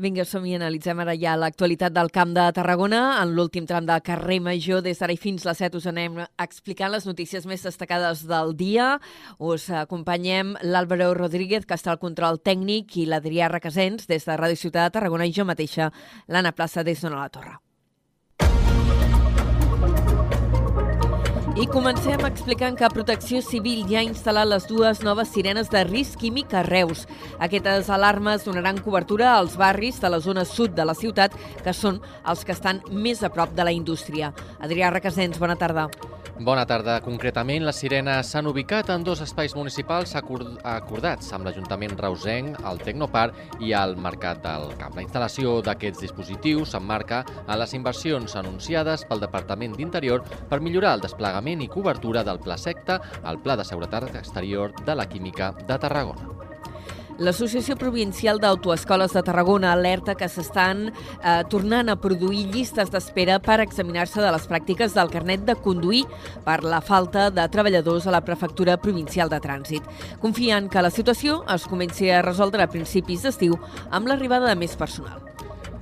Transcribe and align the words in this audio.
Vinga, 0.00 0.24
som-hi, 0.24 0.54
analitzem 0.56 1.02
ara 1.02 1.12
ja 1.20 1.34
l'actualitat 1.36 1.92
del 1.92 2.08
Camp 2.08 2.30
de 2.32 2.46
Tarragona. 2.56 3.00
En 3.20 3.34
l'últim 3.36 3.66
tram 3.68 3.84
de 3.84 3.98
carrer 4.00 4.38
Major, 4.40 4.80
des 4.80 4.96
d'ara 4.96 5.12
i 5.12 5.18
fins 5.20 5.44
les 5.44 5.58
7, 5.60 5.76
us 5.76 5.86
anem 5.90 6.16
explicant 6.40 6.88
les 6.94 7.04
notícies 7.04 7.44
més 7.44 7.60
destacades 7.60 8.22
del 8.24 8.54
dia. 8.56 8.86
Us 9.36 9.68
acompanyem 9.68 10.54
l'Àlvaro 10.64 11.10
Rodríguez, 11.18 11.66
que 11.68 11.76
està 11.76 11.92
al 11.92 12.00
control 12.00 12.40
tècnic, 12.40 12.96
i 12.96 13.04
l'Adrià 13.04 13.50
Requesens, 13.52 14.08
des 14.08 14.24
de 14.24 14.38
Ràdio 14.40 14.56
Ciutat 14.56 14.88
de 14.88 14.96
Tarragona, 14.96 15.28
i 15.28 15.36
jo 15.36 15.44
mateixa, 15.44 15.90
l'Anna 16.26 16.54
Plaça, 16.56 16.80
des 16.88 17.04
d'Ona 17.04 17.20
la 17.20 17.28
Torre. 17.28 17.71
I 21.52 21.66
comencem 21.68 22.22
explicant 22.24 22.78
que 22.80 22.88
Protecció 22.88 23.42
Civil 23.44 23.82
ja 23.84 23.98
ha 24.00 24.06
instal·lat 24.06 24.48
les 24.48 24.64
dues 24.70 25.02
noves 25.04 25.28
sirenes 25.34 25.68
de 25.68 25.82
risc 25.84 26.22
químic 26.22 26.54
a 26.56 26.62
Reus. 26.64 27.02
Aquestes 27.44 27.90
alarmes 27.92 28.46
donaran 28.48 28.80
cobertura 28.80 29.34
als 29.34 29.58
barris 29.60 30.00
de 30.00 30.08
la 30.08 30.22
zona 30.24 30.46
sud 30.48 30.72
de 30.72 30.88
la 30.88 30.96
ciutat, 30.96 31.36
que 31.60 31.76
són 31.76 32.00
els 32.24 32.46
que 32.48 32.56
estan 32.56 32.80
més 32.88 33.20
a 33.20 33.28
prop 33.28 33.52
de 33.52 33.68
la 33.68 33.76
indústria. 33.76 34.32
Adrià 34.64 34.88
Requesens, 34.96 35.36
bona 35.36 35.60
tarda. 35.60 35.90
Bona 36.42 36.64
tarda. 36.66 36.96
Concretament, 37.04 37.62
les 37.62 37.76
sirenes 37.78 38.32
s'han 38.32 38.48
ubicat 38.50 38.88
en 38.90 39.04
dos 39.06 39.20
espais 39.22 39.52
municipals 39.54 40.16
acordats 40.18 41.28
amb 41.36 41.46
l'Ajuntament 41.46 41.94
reusenc, 42.00 42.58
el 42.66 42.82
Tecnoparc 42.82 43.62
i 43.62 43.70
el 43.78 43.94
Mercat 43.94 44.42
del 44.42 44.72
Camp. 44.80 44.96
La 44.98 45.04
instal·lació 45.06 45.60
d'aquests 45.62 46.02
dispositius 46.02 46.74
s'emmarca 46.74 47.22
en 47.44 47.54
les 47.62 47.78
inversions 47.78 48.34
anunciades 48.42 49.06
pel 49.06 49.22
Departament 49.22 49.78
d'Interior 49.78 50.26
per 50.50 50.58
millorar 50.58 50.96
el 50.96 51.06
desplegament 51.06 51.62
i 51.62 51.70
cobertura 51.70 52.26
del 52.26 52.42
Pla 52.42 52.58
Secta 52.58 52.98
al 53.22 53.38
Pla 53.44 53.60
de 53.60 53.68
Seguretat 53.68 54.10
Exterior 54.10 54.74
de 54.82 54.98
la 54.98 55.06
Química 55.06 55.54
de 55.62 55.78
Tarragona. 55.78 56.51
L'Associació 57.20 57.76
Provincial 57.76 58.38
d'Autoescoles 58.40 59.12
de 59.12 59.22
Tarragona 59.26 59.72
alerta 59.74 60.14
que 60.16 60.28
s'estan 60.32 60.86
eh, 60.88 61.42
tornant 61.52 61.92
a 61.92 61.98
produir 62.00 62.46
llistes 62.54 62.92
d'espera 62.92 63.36
per 63.42 63.58
examinar-se 63.60 64.22
de 64.22 64.30
les 64.32 64.46
pràctiques 64.48 64.96
del 64.96 65.12
carnet 65.12 65.44
de 65.48 65.56
conduir 65.66 66.04
per 66.46 66.62
la 66.64 66.80
falta 66.80 67.28
de 67.30 67.44
treballadors 67.52 68.06
a 68.06 68.14
la 68.16 68.24
Prefectura 68.24 68.78
Provincial 68.80 69.28
de 69.32 69.42
Trànsit. 69.44 69.90
Confien 70.22 70.70
que 70.72 70.84
la 70.84 70.94
situació 70.94 71.42
es 71.52 71.68
comenci 71.68 72.08
a 72.10 72.22
resoldre 72.24 72.64
a 72.64 72.70
principis 72.72 73.26
d'estiu 73.26 73.60
amb 73.90 74.08
l'arribada 74.08 74.48
de 74.48 74.56
més 74.56 74.78
personal. 74.78 75.31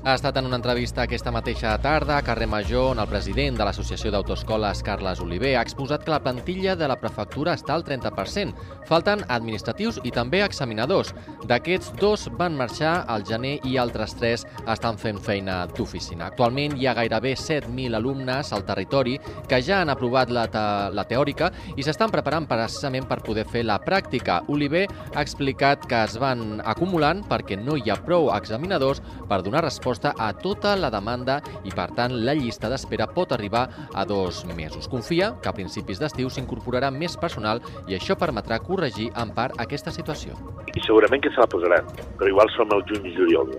Ha 0.03 0.15
estat 0.15 0.39
en 0.41 0.47
una 0.49 0.57
entrevista 0.57 1.03
aquesta 1.05 1.29
mateixa 1.29 1.75
tarda 1.85 2.15
a 2.17 2.23
Carrer 2.25 2.47
Major 2.49 2.95
on 2.95 3.03
el 3.03 3.09
president 3.11 3.59
de 3.59 3.67
l'Associació 3.69 4.09
d'Autoescoles, 4.15 4.81
Carles 4.81 5.19
Oliver, 5.21 5.51
ha 5.59 5.65
exposat 5.67 6.07
que 6.07 6.15
la 6.15 6.23
plantilla 6.25 6.73
de 6.73 6.87
la 6.89 6.97
prefectura 6.97 7.53
està 7.53 7.75
al 7.75 7.85
30%. 7.85 8.55
Falten 8.89 9.21
administratius 9.29 9.99
i 10.09 10.11
també 10.11 10.41
examinadors. 10.41 11.11
D'aquests, 11.45 11.91
dos 12.01 12.31
van 12.39 12.57
marxar 12.57 12.95
al 13.13 13.27
gener 13.29 13.59
i 13.69 13.77
altres 13.77 14.17
tres 14.17 14.47
estan 14.63 14.97
fent 14.97 15.21
feina 15.21 15.67
d'oficina. 15.69 16.31
Actualment 16.31 16.79
hi 16.81 16.89
ha 16.89 16.97
gairebé 16.97 17.35
7.000 17.37 18.01
alumnes 18.01 18.55
al 18.57 18.65
territori 18.65 19.19
que 19.53 19.61
ja 19.61 19.83
han 19.83 19.93
aprovat 19.93 20.33
la, 20.33 20.47
te 20.49 20.65
la 20.97 21.05
teòrica 21.13 21.53
i 21.77 21.85
s'estan 21.85 22.09
preparant 22.09 22.49
precisament 22.49 23.05
per 23.05 23.21
poder 23.21 23.45
fer 23.45 23.67
la 23.69 23.77
pràctica. 23.85 24.41
Oliver 24.49 24.87
ha 25.13 25.21
explicat 25.21 25.85
que 25.85 26.03
es 26.09 26.17
van 26.17 26.65
acumulant 26.65 27.21
perquè 27.29 27.61
no 27.61 27.77
hi 27.77 27.93
ha 27.93 28.01
prou 28.01 28.33
examinadors 28.41 29.05
per 29.29 29.43
donar 29.45 29.67
resposta 29.69 29.90
resposta 29.91 30.15
a 30.17 30.33
tota 30.33 30.77
la 30.77 30.91
demanda 30.91 31.41
i, 31.65 31.71
per 31.75 31.91
tant, 31.97 32.13
la 32.25 32.35
llista 32.35 32.69
d'espera 32.71 33.09
pot 33.11 33.33
arribar 33.33 33.65
a 33.95 34.05
dos 34.05 34.45
mesos. 34.55 34.87
Confia 34.89 35.33
que 35.43 35.49
a 35.51 35.55
principis 35.57 35.99
d'estiu 35.99 36.31
s'incorporarà 36.31 36.91
més 36.95 37.17
personal 37.19 37.61
i 37.89 37.97
això 37.97 38.15
permetrà 38.15 38.61
corregir 38.63 39.11
en 39.19 39.33
part 39.35 39.59
aquesta 39.59 39.91
situació. 39.91 40.37
I 40.75 40.81
segurament 40.87 41.23
que 41.23 41.33
se 41.35 41.43
la 41.43 41.49
posaran, 41.51 41.89
però 42.19 42.29
igual 42.31 42.51
som 42.55 42.71
el 42.71 42.85
juny 42.87 43.11
i 43.11 43.17
juliol. 43.17 43.51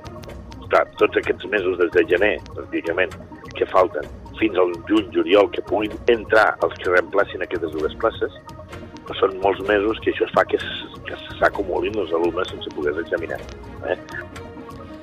Clar, 0.71 0.85
tots 0.95 1.19
aquests 1.19 1.49
mesos 1.51 1.77
des 1.81 1.91
de 1.91 2.05
gener, 2.07 2.37
pràcticament, 2.53 3.11
que 3.57 3.67
falten, 3.67 4.07
fins 4.39 4.55
al 4.55 4.71
juny-juliol, 4.87 5.51
que 5.51 5.65
puguin 5.67 5.91
entrar 6.07 6.53
els 6.63 6.77
que 6.79 6.93
reemplacin 6.93 7.43
aquestes 7.43 7.75
dues 7.75 7.97
places, 7.99 8.39
són 9.19 9.35
molts 9.43 9.59
mesos 9.67 9.99
que 9.99 10.13
això 10.13 10.23
es 10.23 10.31
fa 10.31 10.45
que 10.47 10.61
s'acumulin 11.41 11.99
els 11.99 12.15
alumnes 12.15 12.47
sense 12.53 12.71
poder 12.77 12.95
examinar. 13.03 13.41
Eh? 13.91 13.99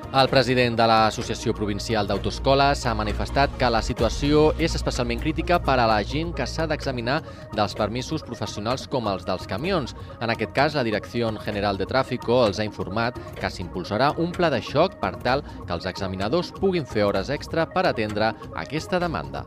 El 0.09 0.25
president 0.25 0.73
de 0.73 0.85
l'Associació 0.89 1.51
Provincial 1.53 2.07
d'Autoescoles 2.09 2.79
ha 2.89 2.95
manifestat 2.97 3.51
que 3.61 3.67
la 3.69 3.83
situació 3.85 4.47
és 4.57 4.73
especialment 4.73 5.19
crítica 5.21 5.59
per 5.61 5.75
a 5.77 5.85
la 5.85 5.99
gent 6.01 6.31
que 6.33 6.47
s'ha 6.49 6.65
d'examinar 6.65 7.19
dels 7.53 7.77
permisos 7.77 8.25
professionals 8.25 8.87
com 8.89 9.05
els 9.11 9.27
dels 9.27 9.45
camions. 9.51 9.93
En 10.17 10.33
aquest 10.33 10.55
cas, 10.57 10.73
la 10.73 10.85
Direcció 10.87 11.29
General 11.45 11.77
de 11.77 11.85
Tràfico 11.85 12.39
els 12.47 12.57
ha 12.57 12.65
informat 12.65 13.21
que 13.37 13.53
s'impulsarà 13.53 14.15
un 14.17 14.33
pla 14.33 14.49
de 14.49 14.63
xoc 14.65 14.97
per 14.97 15.13
tal 15.21 15.45
que 15.45 15.77
els 15.77 15.85
examinadors 15.85 16.49
puguin 16.57 16.89
fer 16.89 17.05
hores 17.05 17.29
extra 17.29 17.69
per 17.69 17.85
atendre 17.85 18.33
aquesta 18.65 18.97
demanda 18.97 19.45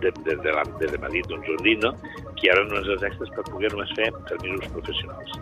des 0.00 0.14
de, 0.24 0.36
de, 0.40 0.52
des 0.78 0.92
de 0.92 0.98
Madrid 1.02 1.26
d'un 1.26 1.42
Jordino, 1.42 1.90
que 2.38 2.50
ara 2.52 2.62
no 2.70 2.78
és 2.78 3.02
extras 3.02 3.32
per 3.34 3.44
poder 3.50 3.72
només 3.74 3.92
fer 3.98 4.12
permisos 4.30 4.68
professionals. 4.72 5.32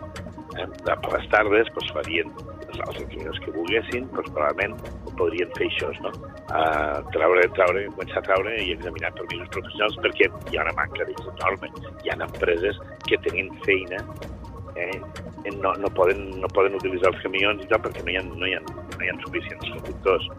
Eh? 0.57 0.65
Per 0.83 0.97
les 1.13 1.27
tardes 1.29 1.69
pues, 1.75 1.91
farien 1.93 2.33
els 2.73 2.99
examinadors 3.01 3.39
que 3.43 3.53
volguessin, 3.55 4.07
doncs 4.13 4.31
probablement 4.35 4.75
podrien 5.17 5.51
fer 5.57 5.67
això, 5.69 5.91
no? 6.03 6.11
Uh, 6.47 6.99
traure, 7.15 7.45
traure, 7.57 7.85
començar 7.95 8.21
a 8.21 8.25
traure 8.27 8.55
i 8.63 8.73
examinar 8.75 9.13
permisos 9.17 9.49
professionals 9.55 9.97
perquè 10.03 10.29
hi 10.51 10.59
ha 10.59 10.65
una 10.67 10.75
manca 10.79 11.07
d'ells 11.07 11.31
enorme. 11.33 11.71
Hi 12.03 12.13
ha 12.13 12.19
empreses 12.27 12.79
que 13.07 13.19
tenen 13.25 13.49
feina 13.65 14.03
eh, 14.77 15.01
no, 15.57 15.73
no, 15.73 15.89
poden, 15.89 16.29
no 16.41 16.49
poden 16.53 16.77
utilitzar 16.77 17.11
els 17.13 17.23
camions 17.23 17.63
i 17.63 17.69
tal 17.71 17.81
perquè 17.85 18.05
no 18.05 18.13
hi 18.13 18.19
ha, 18.19 18.23
no 18.27 18.47
hi 18.49 18.55
ha, 18.57 18.61
no 18.61 19.01
hi 19.03 19.11
ha 19.11 19.17
suficients 19.23 19.73
conductors. 19.73 20.29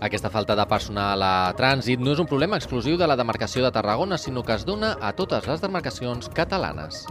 Aquesta 0.00 0.30
falta 0.32 0.56
de 0.56 0.64
personal 0.68 1.22
a 1.24 1.34
trànsit 1.56 2.00
no 2.00 2.14
és 2.14 2.22
un 2.22 2.28
problema 2.28 2.60
exclusiu 2.60 2.96
de 3.00 3.08
la 3.08 3.18
demarcació 3.20 3.64
de 3.64 3.72
Tarragona, 3.74 4.18
sinó 4.18 4.44
que 4.44 4.56
es 4.56 4.64
dona 4.68 4.94
a 5.00 5.12
totes 5.16 5.48
les 5.48 5.60
demarcacions 5.64 6.32
catalanes 6.36 7.04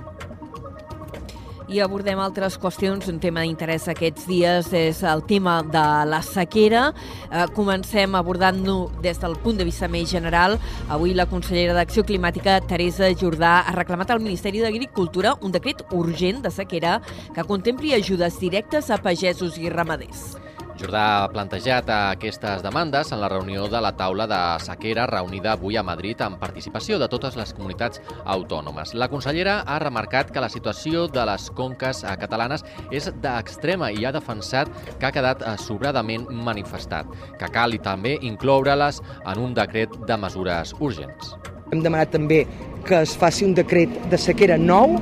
i 1.69 1.79
abordem 1.83 2.19
altres 2.19 2.57
qüestions. 2.59 3.07
Un 3.11 3.19
tema 3.21 3.43
d'interès 3.45 3.85
aquests 3.91 4.25
dies 4.29 4.71
és 4.73 5.03
el 5.05 5.21
tema 5.29 5.59
de 5.61 5.85
la 6.09 6.21
sequera. 6.25 6.89
Eh, 7.29 7.45
comencem 7.55 8.17
abordant-lo 8.17 8.89
des 9.03 9.21
del 9.21 9.37
punt 9.43 9.61
de 9.61 9.67
vista 9.69 9.87
més 9.87 10.09
general. 10.09 10.57
Avui 10.89 11.13
la 11.13 11.27
consellera 11.29 11.77
d'Acció 11.77 12.03
Climàtica, 12.03 12.59
Teresa 12.65 13.13
Jordà, 13.13 13.59
ha 13.61 13.77
reclamat 13.77 14.09
al 14.11 14.25
Ministeri 14.25 14.65
d'Agricultura 14.65 15.37
un 15.41 15.53
decret 15.53 15.85
urgent 15.91 16.41
de 16.41 16.51
sequera 16.51 16.99
que 17.35 17.45
contempli 17.45 17.93
ajudes 17.93 18.39
directes 18.41 18.89
a 18.89 18.97
pagesos 18.97 19.57
i 19.61 19.69
ramaders. 19.69 20.48
Jordà 20.79 20.99
ha 21.25 21.27
plantejat 21.27 21.89
aquestes 21.91 22.61
demandes 22.63 23.09
en 23.11 23.19
la 23.19 23.27
reunió 23.27 23.65
de 23.67 23.81
la 23.83 23.91
taula 23.99 24.23
de 24.31 24.37
sequera 24.63 25.03
reunida 25.11 25.57
avui 25.57 25.75
a 25.75 25.83
Madrid 25.83 26.21
amb 26.23 26.39
participació 26.39 26.95
de 27.01 27.09
totes 27.11 27.35
les 27.35 27.51
comunitats 27.57 27.99
autònomes. 28.23 28.93
La 28.95 29.09
consellera 29.11 29.57
ha 29.67 29.79
remarcat 29.83 30.31
que 30.31 30.39
la 30.39 30.47
situació 30.47 31.09
de 31.11 31.25
les 31.27 31.49
conques 31.57 32.05
catalanes 32.21 32.63
és 32.95 33.09
d'extrema 33.19 33.91
i 33.91 34.07
ha 34.07 34.13
defensat 34.15 34.71
que 35.01 35.09
ha 35.09 35.11
quedat 35.11 35.43
sobradament 35.59 36.29
manifestat, 36.31 37.11
que 37.35 37.51
cal 37.51 37.75
i 37.75 37.83
també 37.83 38.15
incloure-les 38.31 39.03
en 39.25 39.43
un 39.43 39.59
decret 39.59 39.99
de 40.07 40.17
mesures 40.23 40.71
urgents. 40.79 41.35
Hem 41.73 41.83
demanat 41.83 42.15
també 42.15 42.45
que 42.87 43.03
es 43.03 43.19
faci 43.19 43.43
un 43.43 43.51
decret 43.53 43.91
de 44.07 44.17
sequera 44.17 44.55
nou 44.55 44.95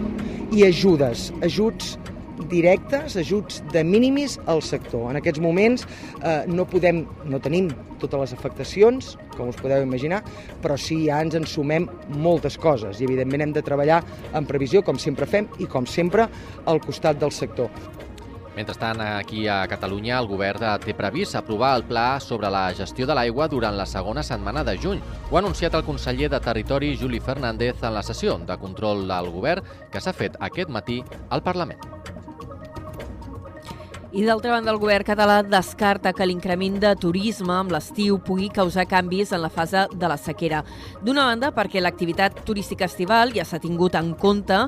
i 0.49 0.65
ajudes, 0.65 1.29
ajuts 1.45 1.99
directes, 2.49 3.17
ajuts 3.19 3.61
de 3.73 3.83
mínimis 3.83 4.37
al 4.45 4.61
sector. 4.65 5.09
En 5.11 5.19
aquests 5.19 5.41
moments 5.43 5.85
eh, 6.21 6.43
no 6.47 6.67
podem, 6.69 7.05
no 7.25 7.41
tenim 7.43 7.69
totes 8.01 8.19
les 8.23 8.33
afectacions, 8.37 9.15
com 9.37 9.51
us 9.51 9.59
podeu 9.59 9.83
imaginar, 9.85 10.23
però 10.63 10.77
sí 10.79 11.03
ja 11.07 11.21
ens 11.23 11.37
en 11.37 11.47
sumem 11.49 11.87
moltes 12.13 12.57
coses 12.61 13.01
i 13.01 13.07
evidentment 13.09 13.47
hem 13.47 13.53
de 13.57 13.65
treballar 13.65 14.01
en 14.37 14.49
previsió, 14.49 14.83
com 14.85 14.99
sempre 15.01 15.29
fem, 15.29 15.49
i 15.59 15.69
com 15.69 15.85
sempre 15.85 16.29
al 16.65 16.81
costat 16.83 17.21
del 17.21 17.33
sector. 17.35 17.71
Mentrestant, 18.57 18.99
aquí 19.01 19.45
a 19.47 19.67
Catalunya, 19.69 20.15
el 20.17 20.25
govern 20.25 20.63
té 20.81 20.95
previst 20.97 21.37
aprovar 21.37 21.75
el 21.77 21.83
pla 21.85 22.17
sobre 22.17 22.49
la 22.49 22.63
gestió 22.73 23.05
de 23.05 23.13
l'aigua 23.13 23.45
durant 23.51 23.77
la 23.77 23.85
segona 23.85 24.23
setmana 24.25 24.63
de 24.65 24.73
juny. 24.81 25.03
Ho 25.29 25.37
ha 25.37 25.43
anunciat 25.43 25.77
el 25.77 25.85
conseller 25.85 26.31
de 26.33 26.39
Territori, 26.41 26.95
Juli 26.97 27.19
Fernández, 27.21 27.83
en 27.83 27.93
la 27.93 28.01
sessió 28.01 28.39
de 28.39 28.57
control 28.57 29.05
del 29.13 29.29
govern 29.29 29.61
que 29.93 30.01
s'ha 30.01 30.15
fet 30.23 30.41
aquest 30.41 30.73
matí 30.73 31.03
al 31.29 31.45
Parlament. 31.45 31.96
I 34.13 34.23
d'altra 34.23 34.53
banda, 34.53 34.71
el 34.71 34.79
govern 34.79 35.03
català 35.03 35.41
descarta 35.43 36.13
que 36.15 36.25
l'increment 36.25 36.77
de 36.79 36.93
turisme 36.95 37.51
amb 37.51 37.73
l'estiu 37.75 38.15
pugui 38.23 38.47
causar 38.55 38.85
canvis 38.87 39.33
en 39.35 39.41
la 39.43 39.49
fase 39.51 39.81
de 39.91 40.07
la 40.07 40.15
sequera. 40.15 40.61
D'una 41.03 41.25
banda, 41.27 41.49
perquè 41.51 41.81
l'activitat 41.83 42.39
turística 42.47 42.87
estival 42.87 43.35
ja 43.35 43.43
s'ha 43.43 43.59
tingut 43.59 43.97
en 43.99 44.13
compte 44.15 44.61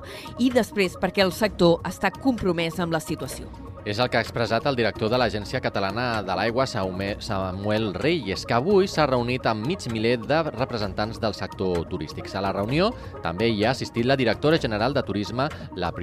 i 0.44 0.50
després 0.52 0.98
perquè 1.00 1.24
el 1.24 1.32
sector 1.32 1.80
està 1.88 2.12
compromès 2.12 2.82
amb 2.84 2.92
la 2.92 3.00
situació. 3.00 3.48
És 3.88 3.98
el 4.04 4.10
que 4.12 4.20
ha 4.20 4.26
expressat 4.26 4.68
el 4.68 4.76
director 4.76 5.08
de 5.10 5.18
l'Agència 5.18 5.62
Catalana 5.64 6.20
de 6.22 6.36
l'Aigua, 6.36 6.66
Samuel 6.68 7.94
Rey, 7.96 8.20
i 8.28 8.36
és 8.36 8.44
que 8.46 8.58
avui 8.58 8.92
s'ha 8.92 9.08
reunit 9.08 9.48
amb 9.48 9.64
mig 9.66 9.88
miler 9.88 10.18
de 10.20 10.42
representants 10.52 11.18
del 11.24 11.34
sector 11.34 11.88
turístic. 11.88 12.28
A 12.36 12.44
la 12.44 12.52
reunió 12.52 12.92
també 13.24 13.48
hi 13.48 13.64
ha 13.64 13.72
assistit 13.72 14.06
la 14.06 14.20
directora 14.20 14.60
general 14.60 14.94
de 14.94 15.06
Turisme, 15.08 15.48
la 15.80 15.94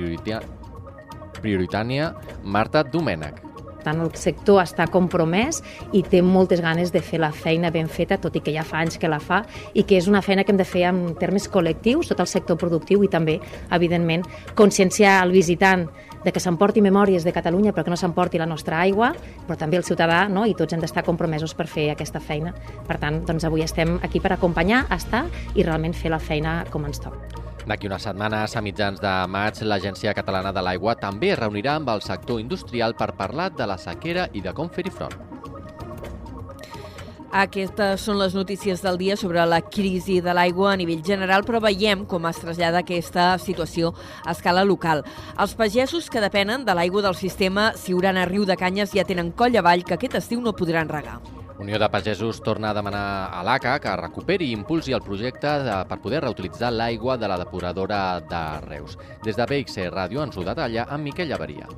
prioritària 1.42 2.14
Marta 2.44 2.84
Domènech. 2.84 3.42
tant, 3.86 4.00
el 4.02 4.10
sector 4.18 4.58
està 4.64 4.88
compromès 4.90 5.60
i 5.94 6.02
té 6.02 6.22
moltes 6.24 6.62
ganes 6.64 6.90
de 6.94 7.02
fer 7.04 7.20
la 7.22 7.30
feina 7.30 7.70
ben 7.70 7.86
feta, 7.86 8.18
tot 8.18 8.34
i 8.34 8.42
que 8.42 8.54
ja 8.54 8.64
fa 8.66 8.80
anys 8.82 8.98
que 8.98 9.10
la 9.10 9.20
fa, 9.22 9.44
i 9.74 9.84
que 9.86 10.00
és 10.00 10.08
una 10.10 10.22
feina 10.26 10.42
que 10.42 10.50
hem 10.50 10.58
de 10.58 10.66
fer 10.66 10.88
en 10.90 11.14
termes 11.20 11.46
col·lectius, 11.52 12.10
tot 12.10 12.22
el 12.24 12.30
sector 12.30 12.58
productiu 12.58 13.04
i 13.06 13.12
també, 13.12 13.38
evidentment, 13.70 14.26
conscienciar 14.58 15.20
el 15.22 15.34
visitant 15.36 15.86
de 16.26 16.32
que 16.34 16.42
s'emporti 16.42 16.82
memòries 16.82 17.22
de 17.22 17.30
Catalunya 17.32 17.70
però 17.72 17.86
que 17.86 17.94
no 17.94 18.00
s'emporti 18.00 18.42
la 18.42 18.50
nostra 18.50 18.80
aigua, 18.82 19.12
però 19.46 19.54
també 19.58 19.78
el 19.78 19.86
ciutadà, 19.86 20.26
no? 20.28 20.42
i 20.46 20.58
tots 20.58 20.74
hem 20.74 20.82
d'estar 20.82 21.06
compromesos 21.06 21.54
per 21.54 21.68
fer 21.70 21.92
aquesta 21.92 22.18
feina. 22.18 22.54
Per 22.88 22.98
tant, 22.98 23.22
doncs 23.28 23.46
avui 23.46 23.62
estem 23.62 24.00
aquí 24.02 24.18
per 24.18 24.34
acompanyar, 24.34 24.88
estar 24.90 25.28
i 25.54 25.62
realment 25.62 25.94
fer 25.94 26.10
la 26.10 26.22
feina 26.22 26.64
com 26.72 26.90
ens 26.90 27.04
toca. 27.06 27.45
D'aquí 27.66 27.88
unes 27.90 28.04
setmanes, 28.06 28.52
a 28.54 28.60
mitjans 28.62 29.00
de 29.02 29.12
maig, 29.26 29.58
l'Agència 29.66 30.12
Catalana 30.14 30.52
de 30.54 30.62
l'Aigua 30.62 30.94
també 31.00 31.32
es 31.34 31.38
reunirà 31.40 31.74
amb 31.80 31.88
el 31.90 32.02
sector 32.04 32.38
industrial 32.38 32.94
per 32.94 33.16
parlar 33.18 33.48
de 33.58 33.66
la 33.66 33.74
sequera 33.74 34.28
i 34.38 34.42
de 34.44 34.52
com 34.54 34.70
fer-hi 34.70 34.92
front. 34.94 35.16
Aquestes 37.36 38.04
són 38.06 38.20
les 38.20 38.36
notícies 38.38 38.80
del 38.84 38.96
dia 39.00 39.16
sobre 39.18 39.42
la 39.50 39.58
crisi 39.60 40.20
de 40.22 40.32
l'aigua 40.32 40.70
a 40.72 40.76
nivell 40.78 41.02
general, 41.04 41.42
però 41.44 41.58
veiem 41.60 42.04
com 42.06 42.28
es 42.30 42.38
trasllada 42.40 42.84
aquesta 42.84 43.32
situació 43.42 43.90
a 44.22 44.30
escala 44.30 44.62
local. 44.64 45.02
Els 45.36 45.56
pagesos 45.58 46.06
que 46.08 46.22
depenen 46.22 46.64
de 46.64 46.76
l'aigua 46.78 47.02
del 47.02 47.18
sistema 47.18 47.72
Siurana 47.74 48.28
Riu 48.30 48.46
de 48.46 48.56
Canyes 48.56 48.94
ja 48.94 49.04
tenen 49.04 49.34
coll 49.34 49.58
avall 49.58 49.84
que 49.84 49.98
aquest 49.98 50.14
estiu 50.22 50.40
no 50.40 50.54
podran 50.54 50.88
regar. 50.88 51.18
Unió 51.58 51.78
de 51.78 51.88
Pagesos 51.88 52.42
torna 52.44 52.70
a 52.70 52.74
demanar 52.76 53.30
a 53.32 53.42
l'ACA 53.46 53.78
que 53.80 53.94
recuperi 53.96 54.50
i 54.50 54.56
impulsi 54.56 54.92
el 54.92 55.00
projecte 55.00 55.54
de, 55.64 55.76
per 55.88 55.98
poder 56.04 56.20
reutilitzar 56.26 56.68
l'aigua 56.72 57.16
de 57.16 57.30
la 57.32 57.38
depuradora 57.40 58.00
de 58.20 58.42
Reus. 58.66 58.98
Des 59.24 59.40
de 59.40 59.48
BXC 59.48 59.88
Ràdio 59.94 60.26
ens 60.26 60.36
ho 60.36 60.44
detalla 60.44 60.84
amb 60.84 61.08
Miquel 61.08 61.32
Llavaria. 61.32 61.70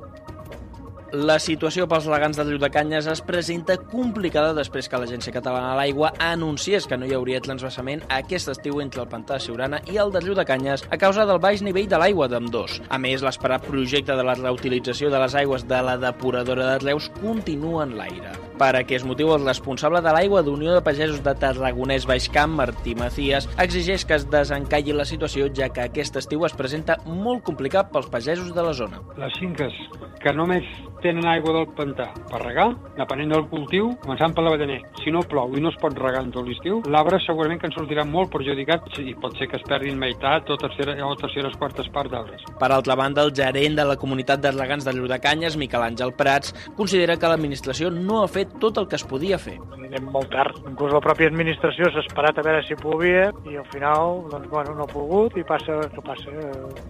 La 1.09 1.39
situació 1.41 1.87
pels 1.89 2.05
regants 2.05 2.37
de 2.37 2.69
Canyes 2.69 3.07
es 3.09 3.21
presenta 3.25 3.79
complicada 3.81 4.53
després 4.53 4.85
que 4.87 4.97
l'Agència 5.01 5.33
Catalana 5.33 5.71
de 5.71 5.77
l'Aigua 5.79 6.11
anunciés 6.21 6.85
que 6.85 6.97
no 7.01 7.07
hi 7.07 7.15
hauria 7.17 7.39
transvasament 7.41 8.03
aquest 8.13 8.51
estiu 8.53 8.77
entre 8.83 9.01
el 9.01 9.07
pantà 9.09 9.39
de 9.39 9.41
Siurana 9.41 9.79
i 9.89 9.97
el 9.97 10.11
de 10.13 10.45
Canyes 10.45 10.85
a 10.91 10.97
causa 11.01 11.25
del 11.25 11.39
baix 11.39 11.63
nivell 11.63 11.87
de 11.89 11.97
l'aigua 11.97 12.27
d'amb 12.27 12.51
dos. 12.51 12.79
A 12.89 12.99
més, 12.99 13.23
l'esperat 13.23 13.65
projecte 13.65 14.13
de 14.13 14.23
la 14.23 14.35
reutilització 14.35 15.09
de 15.09 15.17
les 15.17 15.33
aigües 15.33 15.65
de 15.67 15.81
la 15.81 15.97
depuradora 15.97 16.73
de 16.73 16.85
Reus 16.85 17.09
continua 17.21 17.85
en 17.85 17.97
l'aire. 17.97 18.35
Per 18.59 18.75
aquest 18.75 19.05
motiu, 19.07 19.33
el 19.33 19.45
responsable 19.47 20.03
de 20.03 20.13
l'aigua 20.13 20.43
d'Unió 20.43 20.75
de 20.75 20.83
Pagesos 20.85 21.23
de 21.23 21.33
Tarragonès 21.33 22.05
Baixcamp, 22.05 22.53
Martí 22.59 22.93
Macías, 22.93 23.49
exigeix 23.57 24.05
que 24.05 24.19
es 24.19 24.27
desencalli 24.29 24.93
la 24.93 25.07
situació, 25.09 25.47
ja 25.55 25.71
que 25.73 25.87
aquest 25.87 26.19
estiu 26.21 26.45
es 26.45 26.53
presenta 26.53 26.99
molt 27.05 27.41
complicat 27.47 27.89
pels 27.89 28.11
pagesos 28.11 28.53
de 28.53 28.67
la 28.67 28.75
zona. 28.77 29.01
Les 29.17 29.33
finques 29.39 29.73
que 30.19 30.33
només 30.35 30.67
tenen 31.03 31.27
aigua 31.29 31.53
del 31.55 31.67
pantà 31.77 32.09
per 32.29 32.41
regar, 32.43 32.69
depenent 32.97 33.33
del 33.33 33.45
cultiu, 33.51 33.91
començant 34.03 34.35
per 34.35 34.45
l'avellaner. 34.45 34.79
Si 35.03 35.13
no 35.13 35.23
plou 35.29 35.55
i 35.57 35.63
no 35.63 35.71
es 35.73 35.79
pot 35.81 35.95
regar 35.97 36.23
en 36.25 36.33
tot 36.35 36.47
l'estiu, 36.47 36.81
l'arbre 36.91 37.19
segurament 37.23 37.61
que 37.61 37.69
en 37.69 37.75
sortirà 37.75 38.05
molt 38.07 38.31
perjudicat 38.33 38.87
i 39.03 39.15
pot 39.19 39.37
ser 39.39 39.49
que 39.49 39.59
es 39.59 39.65
perdin 39.67 39.99
meitat 39.99 40.49
o, 40.49 40.57
tercera, 40.59 40.95
o 41.05 41.15
terceres 41.19 41.55
quartes 41.59 41.89
parts 41.93 42.13
d'arbres. 42.13 42.45
Per 42.59 42.71
altra 42.71 42.97
banda, 42.99 43.25
el 43.25 43.33
gerent 43.35 43.79
de 43.79 43.87
la 43.87 43.97
comunitat 43.99 44.43
de 44.43 44.53
regants 44.55 44.87
de 44.87 44.93
Llordacanyes, 44.95 45.57
Miquel 45.59 45.85
Àngel 45.87 46.15
Prats, 46.17 46.53
considera 46.77 47.17
que 47.17 47.31
l'administració 47.31 47.91
no 47.93 48.23
ha 48.23 48.29
fet 48.31 48.57
tot 48.61 48.77
el 48.81 48.87
que 48.89 48.99
es 48.99 49.05
podia 49.07 49.39
fer. 49.41 49.57
Anem 49.89 50.09
molt 50.13 50.29
tard. 50.29 50.57
Inclús 50.69 50.91
la 50.93 51.01
pròpia 51.01 51.31
administració 51.31 51.87
s'ha 51.89 52.03
esperat 52.03 52.37
a 52.37 52.43
veure 52.45 52.61
si 52.67 52.75
podia 52.77 53.29
i 53.49 53.57
al 53.57 53.65
final 53.73 54.19
doncs, 54.29 54.49
bueno, 54.51 54.75
no 54.77 54.85
ha 54.85 54.91
pogut 54.91 55.37
i 55.39 55.45
passa 55.49 55.79
que 55.95 56.03
passa. 56.05 56.33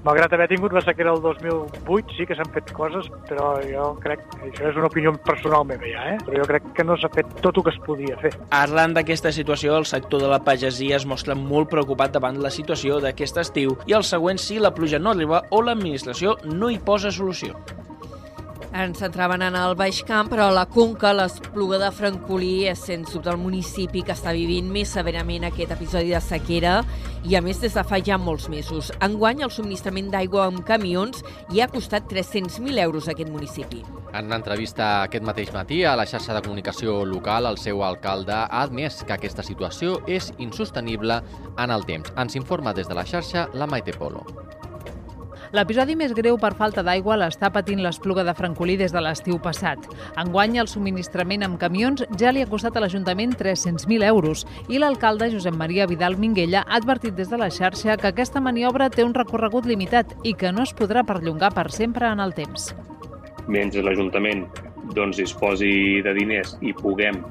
Malgrat 0.04 0.36
haver 0.36 0.50
tingut 0.52 0.76
la 0.76 0.84
sequera 0.84 1.14
el 1.16 1.22
2008, 1.24 2.18
sí 2.18 2.28
que 2.28 2.36
s'han 2.36 2.52
fet 2.56 2.74
coses, 2.76 3.08
però 3.30 3.54
jo 3.64 3.94
crec, 4.04 4.24
això 4.40 4.70
és 4.72 4.80
una 4.80 4.90
opinió 4.90 5.14
personal 5.26 5.66
meva 5.68 5.88
ja, 5.90 6.06
eh? 6.14 6.18
però 6.26 6.42
jo 6.42 6.48
crec 6.54 6.72
que 6.78 6.86
no 6.88 6.98
s'ha 7.00 7.12
fet 7.14 7.36
tot 7.44 7.60
el 7.60 7.68
que 7.68 7.74
es 7.76 7.82
podia 7.86 8.18
fer. 8.22 8.34
Arran 8.56 8.96
d'aquesta 8.98 9.34
situació, 9.36 9.78
el 9.78 9.90
sector 9.90 10.24
de 10.24 10.32
la 10.32 10.42
pagesia 10.46 11.00
es 11.00 11.08
mostra 11.10 11.38
molt 11.38 11.72
preocupat 11.74 12.16
davant 12.16 12.40
la 12.42 12.54
situació 12.54 13.02
d'aquest 13.04 13.44
estiu 13.44 13.78
i 13.90 13.98
el 13.98 14.08
següent 14.08 14.42
si 14.42 14.60
la 14.60 14.74
pluja 14.76 15.00
no 15.00 15.14
arriba 15.14 15.44
o 15.52 15.62
l'administració 15.66 16.38
no 16.50 16.72
hi 16.72 16.80
posa 16.80 17.12
solució. 17.12 17.58
Ens 18.70 19.00
centraven 19.02 19.42
en 19.42 19.56
el 19.58 19.74
Baix 19.74 20.04
Camp, 20.06 20.28
però 20.30 20.52
la 20.54 20.68
Conca, 20.70 21.10
l'Espluga 21.18 21.80
de 21.82 21.88
Francolí, 21.90 22.68
és 22.70 22.84
sens 22.86 23.10
dubte 23.16 23.32
el 23.34 23.40
municipi 23.42 24.04
que 24.06 24.14
està 24.14 24.30
vivint 24.36 24.68
més 24.70 24.92
severament 24.94 25.48
aquest 25.48 25.74
episodi 25.74 26.14
de 26.14 26.22
sequera 26.22 26.76
i, 27.26 27.34
a 27.34 27.42
més, 27.42 27.58
des 27.64 27.74
de 27.74 27.84
fa 27.84 27.98
ja 28.06 28.20
molts 28.22 28.46
mesos. 28.54 28.92
Enguany, 29.02 29.42
el 29.42 29.54
subministrament 29.56 30.12
d'aigua 30.14 30.46
amb 30.52 30.62
camions 30.68 31.26
hi 31.50 31.64
ha 31.64 31.70
costat 31.74 32.06
300.000 32.14 32.78
euros 32.86 33.10
a 33.10 33.16
aquest 33.18 33.34
municipi. 33.34 33.82
En 34.14 34.30
una 34.30 34.38
entrevista 34.38 35.02
aquest 35.02 35.26
mateix 35.26 35.50
matí 35.54 35.82
a 35.84 35.96
la 35.98 36.06
xarxa 36.06 36.38
de 36.38 36.46
comunicació 36.46 37.02
local, 37.10 37.50
el 37.50 37.58
seu 37.58 37.82
alcalde 37.84 38.38
ha 38.38 38.62
admès 38.62 39.02
que 39.02 39.18
aquesta 39.18 39.46
situació 39.46 39.98
és 40.06 40.30
insostenible 40.38 41.24
en 41.58 41.74
el 41.74 41.90
temps. 41.90 42.14
Ens 42.22 42.38
informa 42.38 42.78
des 42.78 42.90
de 42.90 42.94
la 42.94 43.06
xarxa 43.10 43.50
la 43.58 43.66
Maite 43.66 43.98
Polo. 43.98 44.28
L'episodi 45.50 45.96
més 45.98 46.12
greu 46.14 46.36
per 46.38 46.52
falta 46.54 46.84
d'aigua 46.86 47.16
l'està 47.18 47.50
patint 47.50 47.80
l'Espluga 47.82 48.22
de 48.28 48.36
Francolí 48.38 48.76
des 48.78 48.92
de 48.94 49.02
l'estiu 49.02 49.40
passat. 49.42 49.88
Enguany, 50.22 50.60
el 50.62 50.70
subministrament 50.70 51.42
amb 51.48 51.58
camions 51.58 52.04
ja 52.22 52.30
li 52.30 52.44
ha 52.46 52.50
costat 52.52 52.78
a 52.78 52.84
l'Ajuntament 52.84 53.34
300.000 53.40 54.06
euros 54.06 54.46
i 54.70 54.78
l'alcalde 54.78 55.32
Josep 55.34 55.58
Maria 55.58 55.90
Vidal 55.90 56.20
Minguella 56.22 56.62
ha 56.68 56.78
advertit 56.78 57.18
des 57.18 57.34
de 57.34 57.42
la 57.42 57.50
xarxa 57.50 57.98
que 57.98 58.12
aquesta 58.12 58.44
maniobra 58.46 58.92
té 58.94 59.02
un 59.04 59.18
recorregut 59.18 59.66
limitat 59.66 60.14
i 60.22 60.36
que 60.38 60.54
no 60.54 60.68
es 60.70 60.76
podrà 60.78 61.02
perllongar 61.02 61.50
per 61.58 61.72
sempre 61.74 62.14
en 62.14 62.22
el 62.22 62.38
temps. 62.38 62.70
Mentre 63.50 63.82
l'Ajuntament 63.82 64.46
doncs, 64.94 65.18
disposi 65.18 66.04
de 66.06 66.14
diners 66.14 66.60
i 66.62 66.78
puguem 66.78 67.24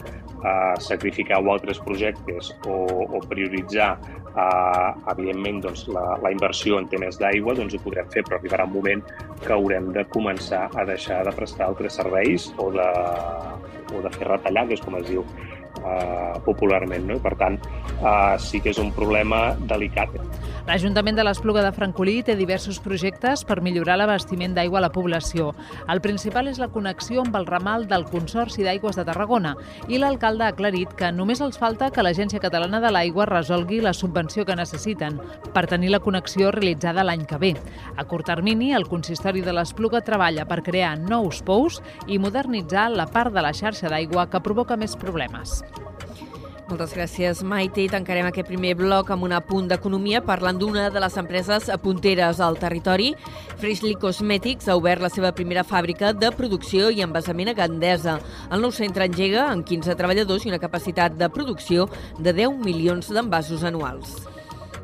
a 0.42 0.74
sacrificar 0.82 1.38
o 1.42 1.52
altres 1.52 1.78
projectes 1.82 2.50
o, 2.66 2.82
o 3.14 3.22
prioritzar 3.30 3.96
eh, 4.38 4.90
evidentment 5.14 5.62
doncs, 5.66 5.86
la, 5.94 6.04
la 6.22 6.32
inversió 6.34 6.78
en 6.80 6.88
temes 6.92 7.18
d'aigua 7.20 7.56
doncs 7.58 7.76
ho 7.76 7.82
podrem 7.84 8.08
fer, 8.14 8.24
però 8.26 8.38
arribarà 8.38 8.66
un 8.68 8.74
moment 8.76 9.04
que 9.44 9.54
haurem 9.54 9.92
de 9.96 10.04
començar 10.14 10.66
a 10.74 10.86
deixar 10.88 11.22
de 11.28 11.34
prestar 11.36 11.68
altres 11.68 11.98
serveis 12.00 12.50
o 12.58 12.70
de, 12.74 12.88
o 13.94 14.02
de 14.04 14.12
fer 14.16 14.28
retallades, 14.30 14.84
com 14.84 14.98
es 15.00 15.08
diu 15.10 15.24
eh, 15.78 16.40
popularment. 16.44 17.06
No? 17.08 17.18
I, 17.18 17.24
per 17.24 17.34
tant, 17.40 17.58
eh, 17.98 18.36
sí 18.42 18.60
que 18.60 18.72
és 18.74 18.78
un 18.82 18.92
problema 18.96 19.52
delicat. 19.70 20.14
L'Ajuntament 20.68 21.16
de 21.16 21.24
l'Espluga 21.24 21.62
de 21.64 21.72
Francolí 21.72 22.18
té 22.20 22.34
diversos 22.36 22.76
projectes 22.84 23.40
per 23.48 23.62
millorar 23.64 23.94
l'abastiment 23.96 24.52
d'aigua 24.52 24.82
a 24.82 24.84
la 24.84 24.90
població. 24.92 25.54
El 25.88 26.02
principal 26.04 26.50
és 26.50 26.58
la 26.60 26.68
connexió 26.68 27.22
amb 27.22 27.38
el 27.40 27.46
ramal 27.48 27.86
del 27.88 28.04
Consorci 28.10 28.66
d'Aigües 28.66 28.98
de 28.98 29.06
Tarragona 29.08 29.54
i 29.88 29.96
l'alcalde 29.96 30.44
ha 30.44 30.52
aclarit 30.52 30.92
que 30.98 31.08
només 31.08 31.40
els 31.40 31.56
falta 31.56 31.88
que 31.88 32.04
l'Agència 32.04 32.42
Catalana 32.44 32.82
de 32.84 32.92
l'Aigua 32.92 33.24
resolgui 33.30 33.80
la 33.80 33.94
subvenció 33.96 34.44
que 34.44 34.58
necessiten 34.60 35.16
per 35.54 35.64
tenir 35.72 35.94
la 35.94 36.02
connexió 36.04 36.52
realitzada 36.52 37.06
l'any 37.06 37.24
que 37.24 37.40
ve. 37.40 37.54
A 37.96 38.04
curt 38.04 38.28
termini, 38.28 38.74
el 38.76 38.84
consistori 38.92 39.40
de 39.40 39.56
l'Espluga 39.56 40.04
treballa 40.04 40.44
per 40.44 40.60
crear 40.66 40.98
nous 41.00 41.40
pous 41.48 41.80
i 42.06 42.20
modernitzar 42.20 42.90
la 42.92 43.08
part 43.08 43.32
de 43.32 43.40
la 43.40 43.54
xarxa 43.56 43.88
d'aigua 43.88 44.28
que 44.28 44.44
provoca 44.44 44.76
més 44.76 45.00
problemes. 45.00 45.62
Moltes 46.68 46.90
gràcies, 46.92 47.38
Maite. 47.48 47.80
I 47.80 47.88
tancarem 47.88 48.26
aquest 48.28 48.50
primer 48.50 48.74
bloc 48.76 49.08
amb 49.14 49.24
un 49.24 49.32
apunt 49.32 49.70
d'economia 49.70 50.20
parlant 50.20 50.58
d'una 50.60 50.90
de 50.92 51.00
les 51.00 51.16
empreses 51.16 51.70
punteres 51.80 52.42
al 52.44 52.60
territori. 52.60 53.14
Freshly 53.56 53.94
Cosmetics 53.96 54.68
ha 54.68 54.76
obert 54.76 55.00
la 55.00 55.08
seva 55.08 55.32
primera 55.32 55.64
fàbrica 55.64 56.12
de 56.12 56.28
producció 56.36 56.92
i 56.92 57.00
envasament 57.00 57.54
a 57.54 57.56
Gandesa. 57.56 58.18
El 58.52 58.60
nou 58.60 58.74
centre 58.76 59.08
engega 59.08 59.46
amb 59.48 59.64
15 59.64 59.96
treballadors 59.96 60.44
i 60.44 60.52
una 60.52 60.60
capacitat 60.60 61.16
de 61.16 61.32
producció 61.32 61.88
de 62.18 62.36
10 62.36 62.60
milions 62.60 63.08
d'envasos 63.16 63.64
anuals. 63.64 64.18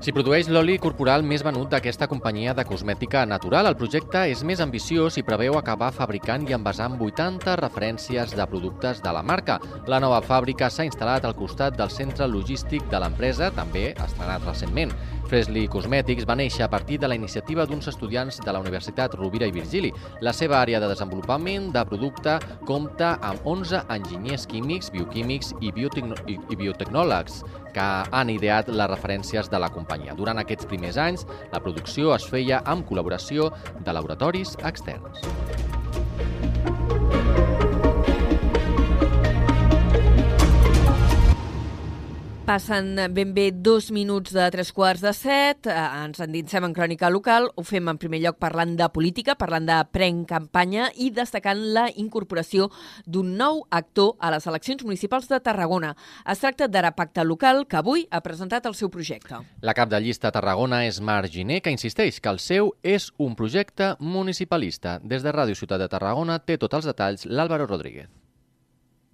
S'hi 0.04 0.12
produeix 0.12 0.50
l'oli 0.52 0.75
corporal 0.76 1.23
més 1.25 1.40
venut 1.40 1.70
d'aquesta 1.73 2.04
companyia 2.11 2.52
de 2.52 2.66
cosmètica 2.68 3.23
natural. 3.25 3.64
El 3.70 3.76
projecte 3.80 4.26
és 4.28 4.42
més 4.44 4.61
ambiciós 4.61 5.16
i 5.16 5.23
preveu 5.25 5.56
acabar 5.56 5.88
fabricant 5.96 6.44
i 6.44 6.52
envasant 6.52 6.99
80 7.00 7.54
referències 7.62 8.34
de 8.37 8.46
productes 8.50 9.00
de 9.00 9.14
la 9.16 9.23
marca. 9.25 9.56
La 9.88 10.02
nova 10.04 10.20
fàbrica 10.20 10.68
s'ha 10.68 10.84
instal·lat 10.84 11.25
al 11.25 11.32
costat 11.38 11.80
del 11.80 11.88
centre 11.88 12.28
logístic 12.28 12.84
de 12.92 13.00
l'empresa, 13.00 13.49
també 13.56 13.94
estrenat 13.94 14.44
recentment. 14.44 14.92
Fresley 15.28 15.68
Cosmetics 15.72 16.26
va 16.28 16.36
néixer 16.38 16.64
a 16.64 16.70
partir 16.70 16.98
de 17.00 17.08
la 17.08 17.16
iniciativa 17.18 17.66
d'uns 17.66 17.88
estudiants 17.90 18.40
de 18.44 18.52
la 18.52 18.60
Universitat 18.62 19.14
Rovira 19.18 19.48
i 19.48 19.54
Virgili. 19.54 19.92
La 20.20 20.32
seva 20.36 20.60
àrea 20.60 20.80
de 20.82 20.88
desenvolupament 20.90 21.70
de 21.74 21.84
producte 21.88 22.36
compta 22.68 23.14
amb 23.22 23.46
11 23.54 23.84
enginyers 23.96 24.46
químics, 24.50 24.90
bioquímics 24.94 25.54
i, 25.60 25.72
biotecno 25.72 26.18
i, 26.28 26.38
i 26.50 26.58
biotecnòlegs 26.60 27.42
que 27.74 27.88
han 28.10 28.30
ideat 28.30 28.70
les 28.70 28.90
referències 28.90 29.50
de 29.50 29.60
la 29.60 29.70
companyia. 29.74 30.14
Durant 30.14 30.38
aquests 30.42 30.68
primers 30.70 31.00
anys, 31.00 31.26
la 31.52 31.62
producció 31.64 32.14
es 32.14 32.28
feia 32.30 32.62
amb 32.64 32.86
col·laboració 32.88 33.50
de 33.84 33.96
laboratoris 33.96 34.56
externs. 34.62 35.24
Passen 42.44 42.98
ben 43.10 43.30
bé 43.32 43.52
dos 43.56 43.86
minuts 43.90 44.34
de 44.36 44.44
tres 44.52 44.68
quarts 44.76 45.00
de 45.00 45.14
set, 45.16 45.64
eh, 45.64 45.72
ens 46.04 46.20
endinsem 46.20 46.64
en 46.66 46.74
crònica 46.76 47.08
local, 47.08 47.46
ho 47.56 47.62
fem 47.64 47.88
en 47.88 47.96
primer 47.96 48.18
lloc 48.20 48.36
parlant 48.36 48.74
de 48.76 48.88
política, 48.92 49.32
parlant 49.34 49.64
de 49.64 49.78
prenc-campanya 49.90 50.90
i 51.00 51.08
destacant 51.08 51.62
la 51.72 51.86
incorporació 51.96 52.66
d'un 53.06 53.30
nou 53.38 53.62
actor 53.70 54.18
a 54.20 54.30
les 54.34 54.44
eleccions 54.46 54.84
municipals 54.84 55.30
de 55.30 55.38
Tarragona. 55.40 55.94
Es 56.28 56.42
tracta 56.44 56.68
d'Ara 56.68 56.90
Pacte 56.92 57.24
Local, 57.24 57.64
que 57.66 57.78
avui 57.80 58.04
ha 58.10 58.20
presentat 58.20 58.66
el 58.66 58.76
seu 58.76 58.90
projecte. 58.92 59.40
La 59.62 59.72
cap 59.72 59.88
de 59.88 60.02
llista 60.04 60.28
a 60.28 60.34
Tarragona 60.36 60.82
és 60.84 61.00
Marc 61.00 61.32
Giner, 61.32 61.62
que 61.62 61.72
insisteix 61.72 62.20
que 62.20 62.28
el 62.28 62.42
seu 62.44 62.74
és 62.82 63.08
un 63.16 63.38
projecte 63.40 63.94
municipalista. 64.00 64.98
Des 65.00 65.24
de 65.24 65.32
Ràdio 65.32 65.56
Ciutat 65.56 65.80
de 65.80 65.88
Tarragona 65.88 66.36
té 66.44 66.58
tots 66.58 66.76
els 66.76 66.92
detalls 66.92 67.24
l'Àlvaro 67.24 67.64
Rodríguez. 67.64 68.23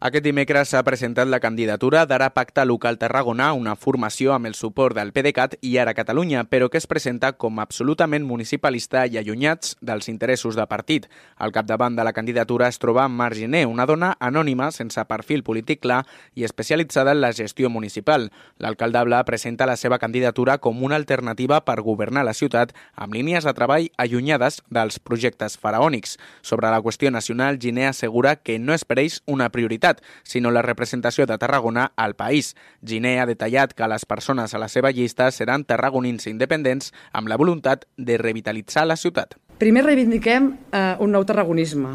Aquest 0.01 0.25
dimecres 0.25 0.71
s'ha 0.73 0.81
presentat 0.81 1.29
la 1.29 1.43
candidatura 1.45 2.07
d'Ara 2.09 2.31
Pacte 2.33 2.63
Local 2.65 2.97
Tarragona, 2.97 3.51
una 3.53 3.75
formació 3.77 4.31
amb 4.33 4.49
el 4.49 4.55
suport 4.57 4.97
del 4.97 5.11
PDeCAT 5.13 5.59
i 5.61 5.75
Ara 5.77 5.93
Catalunya, 5.93 6.47
però 6.49 6.71
que 6.73 6.81
es 6.81 6.87
presenta 6.89 7.35
com 7.37 7.59
absolutament 7.61 8.25
municipalista 8.25 9.03
i 9.05 9.19
allunyats 9.21 9.75
dels 9.85 10.09
interessos 10.09 10.57
de 10.57 10.65
partit. 10.71 11.05
Al 11.37 11.53
capdavant 11.53 11.99
de 11.99 12.07
la 12.09 12.15
candidatura 12.17 12.71
es 12.73 12.81
troba 12.81 13.05
Marginé, 13.13 13.67
una 13.69 13.85
dona 13.85 14.15
anònima, 14.21 14.71
sense 14.73 15.05
perfil 15.05 15.45
polític 15.45 15.83
clar 15.85 16.07
i 16.33 16.49
especialitzada 16.49 17.13
en 17.13 17.21
la 17.21 17.35
gestió 17.37 17.69
municipal. 17.69 18.31
L'alcaldable 18.57 19.21
presenta 19.29 19.69
la 19.69 19.77
seva 19.77 19.99
candidatura 19.99 20.57
com 20.65 20.83
una 20.83 20.97
alternativa 20.97 21.61
per 21.61 21.83
governar 21.85 22.25
la 22.25 22.33
ciutat 22.33 22.73
amb 22.95 23.13
línies 23.13 23.45
de 23.45 23.53
treball 23.53 23.91
allunyades 23.99 24.63
dels 24.71 24.97
projectes 24.99 25.61
faraònics. 25.61 26.17
Sobre 26.41 26.73
la 26.73 26.81
qüestió 26.81 27.13
nacional, 27.13 27.61
Giné 27.61 27.91
assegura 27.93 28.37
que 28.41 28.57
no 28.59 28.73
és 28.73 28.89
per 28.89 29.03
ells 29.05 29.21
una 29.29 29.53
prioritat 29.53 29.90
ciutat, 29.91 30.03
sinó 30.23 30.51
la 30.51 30.63
representació 30.63 31.27
de 31.27 31.39
Tarragona 31.39 31.93
al 31.97 32.15
país. 32.15 32.57
Giné 32.83 33.21
ha 33.21 33.27
detallat 33.27 33.75
que 33.75 33.89
les 33.89 34.05
persones 34.07 34.55
a 34.55 34.59
la 34.59 34.69
seva 34.69 34.91
llista 34.91 35.31
seran 35.31 35.65
tarragonins 35.65 36.27
independents 36.27 36.93
amb 37.13 37.29
la 37.29 37.37
voluntat 37.37 37.87
de 37.97 38.19
revitalitzar 38.19 38.87
la 38.87 38.97
ciutat. 38.97 39.37
Primer 39.59 39.85
reivindiquem 39.85 40.57
eh, 40.73 40.97
un 41.01 41.13
nou 41.13 41.25
tarragonisme. 41.25 41.91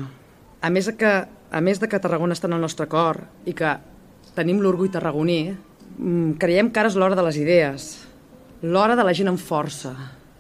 A 0.62 0.70
més, 0.70 0.90
que, 0.98 1.25
a 1.52 1.62
més 1.62 1.80
de 1.80 1.88
que 1.88 2.00
Tarragona 2.00 2.34
està 2.34 2.48
en 2.48 2.56
el 2.56 2.62
nostre 2.62 2.88
cor 2.88 3.22
i 3.46 3.54
que 3.54 3.78
tenim 4.36 4.62
l'orgull 4.62 4.92
tarragoní, 4.92 5.56
mm, 5.98 6.38
creiem 6.38 6.72
que 6.72 6.80
ara 6.80 6.90
és 6.90 6.96
l'hora 6.96 7.16
de 7.16 7.24
les 7.24 7.38
idees, 7.38 8.06
l'hora 8.62 8.96
de 8.96 9.04
la 9.04 9.14
gent 9.14 9.30
amb 9.30 9.40
força. 9.40 9.94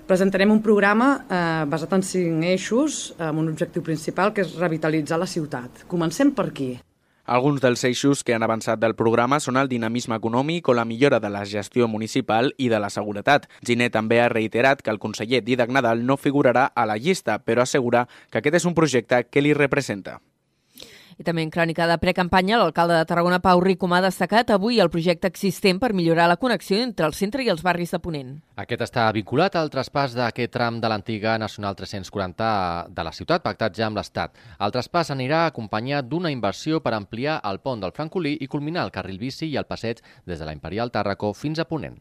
Presentarem 0.05 0.51
un 0.51 0.61
programa 0.61 1.25
eh, 1.25 1.65
basat 1.65 1.93
en 1.93 2.03
cinc 2.05 2.43
eixos 2.45 3.15
amb 3.17 3.39
un 3.41 3.49
objectiu 3.49 3.81
principal 3.81 4.33
que 4.33 4.45
és 4.45 4.57
revitalitzar 4.59 5.17
la 5.17 5.29
ciutat. 5.29 5.85
Comencem 5.89 6.31
per 6.31 6.51
aquí. 6.51 6.75
Alguns 7.25 7.57
dels 7.61 7.81
eixos 7.83 8.19
que 8.23 8.35
han 8.35 8.43
avançat 8.45 8.77
del 8.77 8.93
programa 8.93 9.39
són 9.41 9.57
el 9.57 9.69
dinamisme 9.71 10.19
econòmic 10.19 10.69
o 10.69 10.75
la 10.77 10.85
millora 10.85 11.19
de 11.19 11.31
la 11.33 11.41
gestió 11.49 11.87
municipal 11.89 12.51
i 12.61 12.69
de 12.69 12.77
la 12.83 12.91
seguretat. 12.93 13.47
Giné 13.65 13.89
també 13.89 14.21
ha 14.21 14.29
reiterat 14.29 14.85
que 14.85 14.93
el 14.93 15.01
conseller 15.01 15.41
Didac 15.41 15.73
Nadal 15.73 16.05
no 16.05 16.21
figurarà 16.21 16.67
a 16.69 16.85
la 16.85 16.99
llista, 17.01 17.39
però 17.41 17.65
assegura 17.65 18.05
que 18.29 18.43
aquest 18.43 18.61
és 18.61 18.69
un 18.69 18.77
projecte 18.77 19.23
que 19.25 19.41
li 19.41 19.57
representa. 19.57 20.19
I 21.15 21.23
també 21.23 21.45
en 21.45 21.51
crònica 21.51 21.85
de 21.87 21.95
precampanya, 21.95 22.57
l'alcalde 22.59 22.97
de 22.97 23.05
Tarragona, 23.07 23.39
Pau 23.39 23.61
Ricom, 23.63 23.93
ha 23.95 24.01
destacat 24.03 24.49
avui 24.51 24.81
el 24.83 24.89
projecte 24.91 25.29
existent 25.31 25.79
per 25.79 25.93
millorar 25.95 26.25
la 26.27 26.35
connexió 26.35 26.81
entre 26.83 27.07
el 27.07 27.13
centre 27.15 27.45
i 27.45 27.47
els 27.53 27.63
barris 27.63 27.95
de 27.95 27.99
Ponent. 28.03 28.33
Aquest 28.59 28.83
està 28.83 29.05
vinculat 29.15 29.55
al 29.55 29.71
traspàs 29.71 30.17
d'aquest 30.17 30.51
tram 30.51 30.81
de 30.83 30.89
l'antiga 30.91 31.37
Nacional 31.39 31.77
340 31.79 32.49
de 32.97 33.05
la 33.07 33.13
ciutat, 33.15 33.45
pactat 33.45 33.77
ja 33.79 33.87
amb 33.87 34.01
l'Estat. 34.01 34.35
El 34.59 34.73
traspàs 34.75 35.13
anirà 35.15 35.45
acompanyat 35.45 36.09
d'una 36.09 36.33
inversió 36.35 36.81
per 36.83 36.97
ampliar 36.97 37.39
el 37.47 37.61
pont 37.63 37.79
del 37.79 37.95
Francolí 37.95 38.35
i 38.41 38.51
culminar 38.51 38.83
el 38.83 38.91
carril 38.91 39.21
bici 39.21 39.47
i 39.47 39.55
el 39.55 39.69
passeig 39.71 40.03
des 40.25 40.39
de 40.39 40.45
la 40.45 40.57
Imperial 40.57 40.91
Tàrraco 40.91 41.31
fins 41.31 41.63
a 41.63 41.69
Ponent 41.69 41.95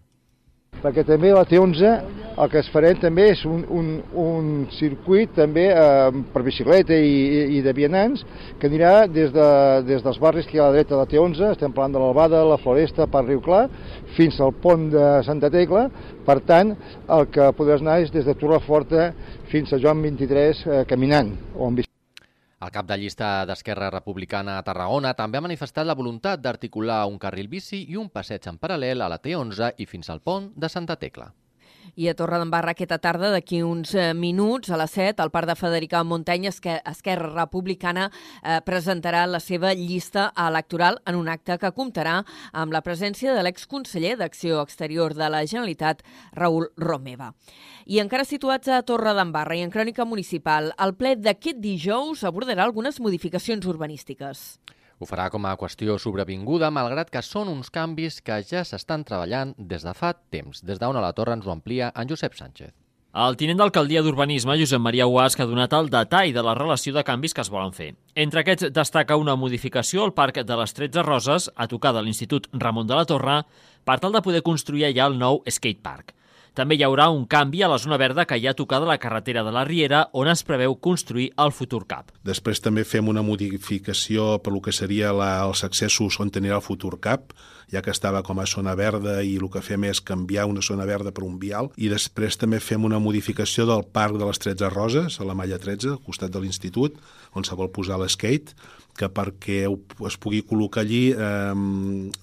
perquè 0.82 1.04
també 1.06 1.30
la 1.32 1.44
T11 1.48 1.90
el 2.36 2.50
que 2.50 2.58
es 2.58 2.68
farem 2.74 2.98
també 2.98 3.28
és 3.30 3.44
un, 3.46 3.62
un, 3.70 3.90
un 4.18 4.48
circuit 4.74 5.30
també 5.36 5.68
eh, 5.70 6.22
per 6.34 6.42
bicicleta 6.46 6.96
i, 6.96 7.58
i 7.58 7.62
de 7.62 7.74
vianants 7.76 8.24
que 8.58 8.66
anirà 8.70 9.06
des, 9.06 9.30
de, 9.34 9.46
des 9.86 10.02
dels 10.02 10.18
barris 10.22 10.48
que 10.48 10.58
hi 10.58 10.62
ha 10.62 10.66
a 10.66 10.72
la 10.72 10.78
dreta 10.78 10.96
de 10.96 11.00
la 11.02 11.08
T11, 11.10 11.52
estem 11.52 11.74
parlant 11.76 11.94
de 11.94 12.02
l'Albada, 12.02 12.42
la 12.48 12.58
Floresta, 12.62 13.06
per 13.10 13.24
Riu 13.28 13.42
Clar, 13.44 13.68
fins 14.16 14.40
al 14.42 14.54
pont 14.64 14.88
de 14.90 15.06
Santa 15.26 15.50
Tecla, 15.54 15.86
per 16.26 16.40
tant 16.48 16.74
el 16.74 17.26
que 17.30 17.52
podràs 17.54 17.84
anar 17.84 18.00
és 18.02 18.12
des 18.14 18.26
de 18.26 18.34
Torreforta 18.38 19.12
fins 19.52 19.72
a 19.72 19.78
Joan 19.82 20.02
23 20.02 20.64
eh, 20.66 20.84
caminant 20.90 21.34
o 21.54 21.68
amb 21.68 21.78
bicicleta. 21.78 21.92
El 22.64 22.72
cap 22.72 22.86
de 22.88 22.96
llista 22.96 23.44
d'Esquerra 23.44 23.90
Republicana 23.92 24.56
a 24.56 24.64
Tarragona 24.64 25.12
també 25.14 25.36
ha 25.36 25.44
manifestat 25.44 25.84
la 25.86 25.98
voluntat 25.98 26.40
d'articular 26.40 27.02
un 27.10 27.20
carril 27.20 27.50
bici 27.52 27.84
i 27.92 28.00
un 28.00 28.08
passeig 28.08 28.48
en 28.48 28.58
paral·lel 28.58 29.04
a 29.04 29.12
la 29.12 29.20
T11 29.20 29.74
i 29.84 29.86
fins 29.86 30.08
al 30.08 30.24
pont 30.24 30.48
de 30.56 30.72
Santa 30.72 30.96
Tecla. 30.96 31.28
I 31.96 32.08
a 32.08 32.14
Torredembarra 32.18 32.72
aquesta 32.74 32.98
tarda, 32.98 33.30
d'aquí 33.30 33.62
uns 33.62 33.94
eh, 33.94 34.12
minuts, 34.14 34.70
a 34.70 34.78
les 34.80 34.94
7, 34.96 35.22
al 35.22 35.30
Parc 35.30 35.48
de 35.50 35.56
Federica 35.58 36.02
Muntanyes, 36.04 36.60
que 36.60 36.80
Esquerra 36.90 37.30
Republicana 37.32 38.08
eh, 38.10 38.60
presentarà 38.66 39.24
la 39.26 39.40
seva 39.40 39.74
llista 39.74 40.30
electoral 40.46 41.00
en 41.06 41.18
un 41.20 41.28
acte 41.28 41.58
que 41.58 41.72
comptarà 41.76 42.20
amb 42.52 42.74
la 42.74 42.82
presència 42.82 43.34
de 43.34 43.44
l'exconseller 43.46 44.16
d'Acció 44.20 44.62
Exterior 44.62 45.14
de 45.14 45.30
la 45.30 45.44
Generalitat, 45.46 46.02
Raül 46.34 46.70
Romeva. 46.76 47.32
I 47.86 48.00
encara 48.00 48.24
situats 48.24 48.68
a 48.68 48.82
Torredembarra 48.82 49.58
i 49.58 49.64
en 49.64 49.72
crònica 49.74 50.06
municipal, 50.08 50.72
el 50.80 50.96
ple 50.98 51.14
d'aquest 51.20 51.60
dijous 51.60 52.24
abordarà 52.24 52.64
algunes 52.64 53.00
modificacions 53.00 53.66
urbanístiques. 53.68 54.58
Ho 54.98 55.08
farà 55.10 55.26
com 55.30 55.44
a 55.46 55.56
qüestió 55.58 55.98
sobrevinguda, 55.98 56.70
malgrat 56.70 57.10
que 57.10 57.22
són 57.22 57.50
uns 57.50 57.70
canvis 57.74 58.20
que 58.22 58.38
ja 58.46 58.62
s'estan 58.64 59.04
treballant 59.04 59.54
des 59.58 59.82
de 59.82 59.94
fa 59.94 60.14
temps. 60.14 60.62
Des 60.62 60.78
d'on 60.78 60.96
a 60.96 61.02
la 61.02 61.12
torre 61.12 61.34
ens 61.34 61.46
ho 61.46 61.52
amplia 61.52 61.90
en 61.94 62.08
Josep 62.08 62.38
Sánchez. 62.38 62.72
El 63.14 63.36
tinent 63.38 63.60
d'alcaldia 63.60 64.00
d'Urbanisme, 64.02 64.56
Josep 64.58 64.80
Maria 64.82 65.06
Uasc, 65.06 65.38
ha 65.38 65.46
donat 65.46 65.74
el 65.76 65.86
detall 65.90 66.32
de 66.34 66.42
la 66.42 66.56
relació 66.58 66.90
de 66.96 67.04
canvis 67.06 67.34
que 67.34 67.44
es 67.44 67.50
volen 67.50 67.70
fer. 67.76 67.92
Entre 68.18 68.42
aquests 68.42 68.72
destaca 68.74 69.18
una 69.20 69.36
modificació 69.38 70.02
al 70.02 70.14
Parc 70.16 70.40
de 70.42 70.56
les 70.58 70.74
13 70.74 71.04
Roses, 71.06 71.46
a 71.54 71.68
tocar 71.70 71.92
de 71.94 72.02
l'Institut 72.02 72.48
Ramon 72.52 72.90
de 72.90 72.98
la 72.98 73.06
Torre, 73.06 73.36
per 73.86 74.00
tal 74.02 74.18
de 74.18 74.22
poder 74.22 74.42
construir 74.42 74.88
allà 74.88 75.06
el 75.06 75.18
nou 75.20 75.44
skatepark. 75.46 76.10
També 76.54 76.76
hi 76.78 76.84
haurà 76.86 77.08
un 77.10 77.24
canvi 77.26 77.64
a 77.66 77.68
la 77.70 77.80
zona 77.82 77.96
verda 77.98 78.24
que 78.30 78.36
hi 78.38 78.44
ha 78.46 78.54
tocada 78.54 78.86
la 78.86 79.00
carretera 79.02 79.42
de 79.42 79.50
la 79.50 79.64
Riera, 79.66 80.04
on 80.14 80.28
es 80.30 80.44
preveu 80.46 80.76
construir 80.78 81.32
el 81.44 81.50
futur 81.50 81.80
CAP. 81.90 82.12
Després 82.22 82.62
també 82.62 82.84
fem 82.86 83.10
una 83.10 83.24
modificació 83.26 84.36
per 84.38 84.52
lo 84.54 84.60
que 84.62 84.72
seria 84.72 85.10
la, 85.10 85.32
els 85.48 85.64
accessos 85.66 86.20
on 86.22 86.30
tenia 86.30 86.54
el 86.54 86.62
futur 86.62 87.00
CAP, 87.02 87.34
ja 87.72 87.82
que 87.82 87.92
estava 87.94 88.22
com 88.26 88.40
a 88.40 88.46
zona 88.46 88.74
verda 88.78 89.20
i 89.22 89.36
el 89.40 89.48
que 89.52 89.62
fem 89.64 89.86
és 89.88 90.02
canviar 90.04 90.46
una 90.50 90.62
zona 90.62 90.86
verda 90.88 91.12
per 91.14 91.24
un 91.26 91.38
vial. 91.42 91.70
I 91.76 91.90
després 91.92 92.38
també 92.40 92.60
fem 92.60 92.84
una 92.84 93.00
modificació 93.02 93.66
del 93.70 93.84
Parc 93.84 94.18
de 94.20 94.28
les 94.28 94.40
13 94.42 94.70
Roses, 94.74 95.20
a 95.20 95.28
la 95.28 95.36
Malla 95.38 95.58
13, 95.58 95.96
al 95.96 96.02
costat 96.04 96.34
de 96.34 96.42
l'institut, 96.42 96.98
on 97.34 97.44
se 97.44 97.56
vol 97.58 97.72
posar 97.74 97.98
l'skate, 98.00 98.54
que 98.94 99.08
perquè 99.10 99.64
es 100.06 100.16
pugui 100.22 100.44
col·locar 100.46 100.84
allí 100.84 101.08
eh, 101.10 101.54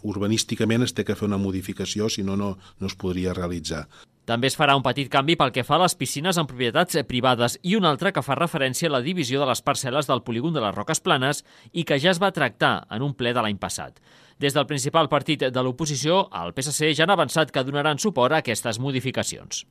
urbanísticament 0.07 0.87
es 0.87 0.95
té 0.95 1.03
que 1.03 1.17
fer 1.19 1.27
una 1.27 1.41
modificació, 1.41 2.07
si 2.09 2.23
no, 2.23 2.37
no, 2.39 2.55
no 2.79 2.87
es 2.87 2.95
podria 2.95 3.35
realitzar. 3.35 3.87
També 4.29 4.47
es 4.47 4.55
farà 4.55 4.75
un 4.77 4.83
petit 4.85 5.09
canvi 5.11 5.33
pel 5.35 5.51
que 5.51 5.63
fa 5.65 5.79
a 5.79 5.81
les 5.81 5.95
piscines 5.97 6.37
en 6.37 6.47
propietats 6.47 6.99
privades 7.09 7.57
i 7.67 7.73
un 7.75 7.87
altre 7.89 8.13
que 8.13 8.21
fa 8.23 8.37
referència 8.37 8.87
a 8.87 8.93
la 8.93 9.01
divisió 9.01 9.41
de 9.41 9.47
les 9.49 9.63
parcel·les 9.65 10.07
del 10.07 10.21
polígon 10.23 10.53
de 10.53 10.61
les 10.61 10.75
Roques 10.75 11.01
Planes 11.01 11.41
i 11.73 11.83
que 11.83 11.97
ja 11.99 12.13
es 12.13 12.21
va 12.21 12.31
tractar 12.31 12.85
en 12.93 13.01
un 13.01 13.15
ple 13.17 13.33
de 13.33 13.41
l'any 13.41 13.57
passat. 13.57 13.97
Des 14.41 14.55
del 14.57 14.65
principal 14.65 15.05
partit 15.05 15.43
de 15.53 15.61
l'oposició, 15.61 16.23
el 16.39 16.55
PSC 16.57 16.95
ja 16.97 17.05
han 17.05 17.13
avançat 17.13 17.51
que 17.53 17.61
donaran 17.61 17.99
suport 18.01 18.33
a 18.33 18.39
aquestes 18.41 18.79
modificacions. 18.81 19.67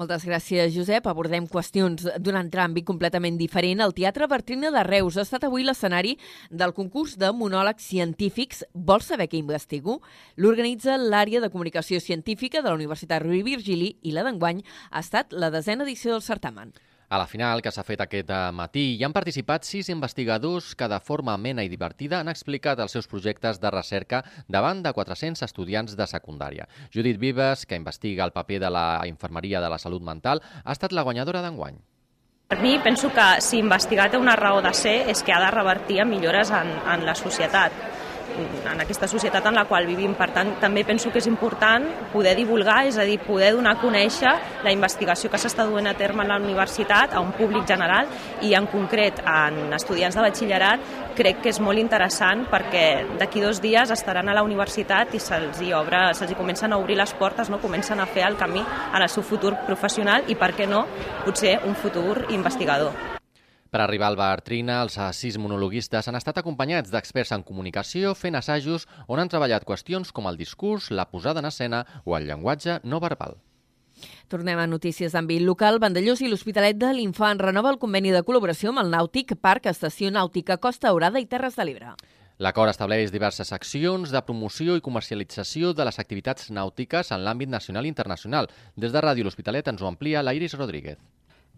Moltes 0.00 0.24
gràcies, 0.24 0.70
Josep. 0.72 1.04
Abordem 1.10 1.44
qüestions 1.50 2.06
d'un 2.16 2.38
altre 2.38 2.62
àmbit 2.64 2.86
completament 2.88 3.36
diferent. 3.36 3.82
El 3.84 3.92
Teatre 3.92 4.30
Bertrina 4.30 4.70
de 4.72 4.86
Reus 4.88 5.18
ha 5.18 5.26
estat 5.26 5.44
avui 5.44 5.66
l'escenari 5.66 6.14
del 6.48 6.72
concurs 6.72 7.18
de 7.20 7.28
monòlegs 7.36 7.84
científics 7.92 8.64
Vols 8.72 9.10
saber 9.12 9.28
què 9.28 9.36
investigo? 9.36 9.98
L'organitza 10.36 10.96
l'àrea 10.96 11.42
de 11.44 11.50
comunicació 11.52 12.00
científica 12.00 12.62
de 12.62 12.70
la 12.70 12.78
Universitat 12.78 13.20
Rovira 13.20 13.50
Virgili 13.50 13.98
i 14.00 14.16
la 14.16 14.24
d'enguany 14.24 14.64
ha 14.90 15.04
estat 15.04 15.36
la 15.36 15.52
desena 15.52 15.84
edició 15.84 16.16
del 16.16 16.24
certamen. 16.24 16.72
A 17.10 17.18
la 17.18 17.26
final, 17.26 17.58
que 17.58 17.72
s'ha 17.74 17.82
fet 17.82 18.04
aquest 18.04 18.28
eh, 18.30 18.36
matí, 18.54 18.84
hi 18.94 19.02
han 19.02 19.10
participat 19.10 19.64
sis 19.66 19.88
investigadors 19.90 20.76
que 20.78 20.86
de 20.86 21.00
forma 21.02 21.32
amena 21.34 21.64
i 21.66 21.70
divertida 21.72 22.20
han 22.22 22.28
explicat 22.30 22.78
els 22.78 22.94
seus 22.94 23.08
projectes 23.10 23.58
de 23.58 23.72
recerca 23.74 24.20
davant 24.46 24.84
de 24.84 24.92
400 24.94 25.42
estudiants 25.42 25.96
de 25.98 26.06
secundària. 26.06 26.68
Judit 26.94 27.18
Vives, 27.18 27.66
que 27.66 27.74
investiga 27.74 28.22
el 28.22 28.30
paper 28.30 28.60
de 28.62 28.70
la 28.70 28.84
infermeria 29.10 29.58
de 29.58 29.72
la 29.74 29.80
salut 29.82 30.06
mental, 30.06 30.38
ha 30.62 30.76
estat 30.76 30.94
la 30.94 31.02
guanyadora 31.02 31.42
d'enguany. 31.42 31.80
Per 32.46 32.60
mi, 32.62 32.76
penso 32.78 33.10
que 33.10 33.26
si 33.42 33.58
investigar 33.58 34.06
té 34.12 34.18
una 34.18 34.36
raó 34.38 34.62
de 34.62 34.70
ser 34.74 34.94
és 35.10 35.24
que 35.26 35.34
ha 35.34 35.42
de 35.42 35.50
revertir 35.50 35.98
en 36.04 36.14
millores 36.14 36.54
en, 36.54 36.70
en 36.94 37.08
la 37.10 37.18
societat 37.18 37.99
en 38.38 38.80
aquesta 38.80 39.08
societat 39.08 39.46
en 39.46 39.58
la 39.58 39.64
qual 39.68 39.86
vivim. 39.88 40.14
Per 40.18 40.30
tant, 40.34 40.54
també 40.60 40.84
penso 40.84 41.10
que 41.10 41.20
és 41.20 41.28
important 41.30 41.86
poder 42.12 42.34
divulgar, 42.38 42.84
és 42.88 42.98
a 42.98 43.06
dir, 43.06 43.18
poder 43.24 43.52
donar 43.56 43.76
a 43.76 43.80
conèixer 43.80 44.32
la 44.64 44.72
investigació 44.72 45.30
que 45.30 45.40
s'està 45.40 45.66
duent 45.68 45.88
a 45.90 45.94
terme 45.98 46.24
en 46.24 46.32
la 46.32 46.38
universitat 46.40 47.14
a 47.14 47.20
un 47.20 47.32
públic 47.36 47.66
general 47.68 48.08
i 48.42 48.54
en 48.54 48.66
concret 48.70 49.22
en 49.24 49.72
estudiants 49.76 50.16
de 50.16 50.24
batxillerat 50.26 50.88
crec 51.18 51.42
que 51.44 51.52
és 51.52 51.60
molt 51.60 51.80
interessant 51.80 52.46
perquè 52.50 52.84
d'aquí 53.20 53.42
dos 53.44 53.60
dies 53.60 53.90
estaran 53.92 54.28
a 54.28 54.36
la 54.36 54.44
universitat 54.46 55.14
i 55.14 55.20
se'ls 55.20 55.60
hi, 55.60 55.72
obre, 55.76 56.02
se'ls 56.14 56.32
hi 56.32 56.38
comencen 56.38 56.72
a 56.72 56.80
obrir 56.80 56.96
les 57.00 57.14
portes, 57.14 57.50
no? 57.50 57.60
comencen 57.60 58.00
a 58.00 58.08
fer 58.08 58.26
el 58.28 58.38
camí 58.40 58.62
en 58.62 59.00
el 59.02 59.08
seu 59.08 59.26
futur 59.26 59.56
professional 59.66 60.28
i, 60.28 60.38
per 60.38 60.54
què 60.56 60.68
no, 60.70 60.86
potser 61.24 61.58
un 61.66 61.76
futur 61.76 62.26
investigador. 62.30 63.19
Per 63.70 63.78
arribar 63.80 64.08
al 64.10 64.16
bar 64.18 64.40
Trina, 64.42 64.80
els 64.82 64.96
sis 65.14 65.36
monologuistes 65.38 66.08
han 66.10 66.18
estat 66.18 66.40
acompanyats 66.40 66.90
d'experts 66.90 67.30
en 67.36 67.44
comunicació 67.46 68.16
fent 68.18 68.34
assajos 68.34 68.88
on 69.06 69.22
han 69.22 69.30
treballat 69.30 69.66
qüestions 69.68 70.10
com 70.10 70.26
el 70.26 70.40
discurs, 70.40 70.90
la 70.90 71.06
posada 71.10 71.38
en 71.38 71.46
escena 71.46 71.84
o 72.04 72.16
el 72.18 72.26
llenguatge 72.26 72.80
no 72.82 72.98
verbal. 72.98 73.38
Tornem 74.32 74.58
a 74.58 74.66
notícies 74.66 75.14
d'àmbit 75.14 75.44
local. 75.46 75.78
Vandellós 75.78 76.22
i 76.24 76.30
l'Hospitalet 76.30 76.78
de 76.80 76.90
l'Infant 76.96 77.38
renova 77.38 77.70
el 77.70 77.78
conveni 77.78 78.10
de 78.10 78.24
col·laboració 78.26 78.72
amb 78.72 78.82
el 78.82 78.90
Nàutic 78.90 79.36
Parc 79.38 79.70
Estació 79.70 80.10
Nàutica 80.10 80.58
Costa 80.58 80.88
Daurada 80.88 81.22
i 81.22 81.28
Terres 81.30 81.54
de 81.54 81.68
l'Ebre. 81.68 81.94
L'acord 82.40 82.72
estableix 82.72 83.12
diverses 83.12 83.52
accions 83.52 84.10
de 84.10 84.24
promoció 84.24 84.74
i 84.74 84.82
comercialització 84.82 85.74
de 85.76 85.84
les 85.86 86.00
activitats 86.02 86.50
nàutiques 86.50 87.12
en 87.12 87.22
l'àmbit 87.22 87.52
nacional 87.52 87.86
i 87.86 87.92
internacional. 87.92 88.48
Des 88.74 88.90
de 88.90 89.04
Ràdio 89.04 89.28
L'Hospitalet 89.28 89.68
ens 89.68 89.82
ho 89.82 89.90
amplia 89.90 90.24
la 90.24 90.34
Iris 90.34 90.56
Rodríguez. 90.56 90.98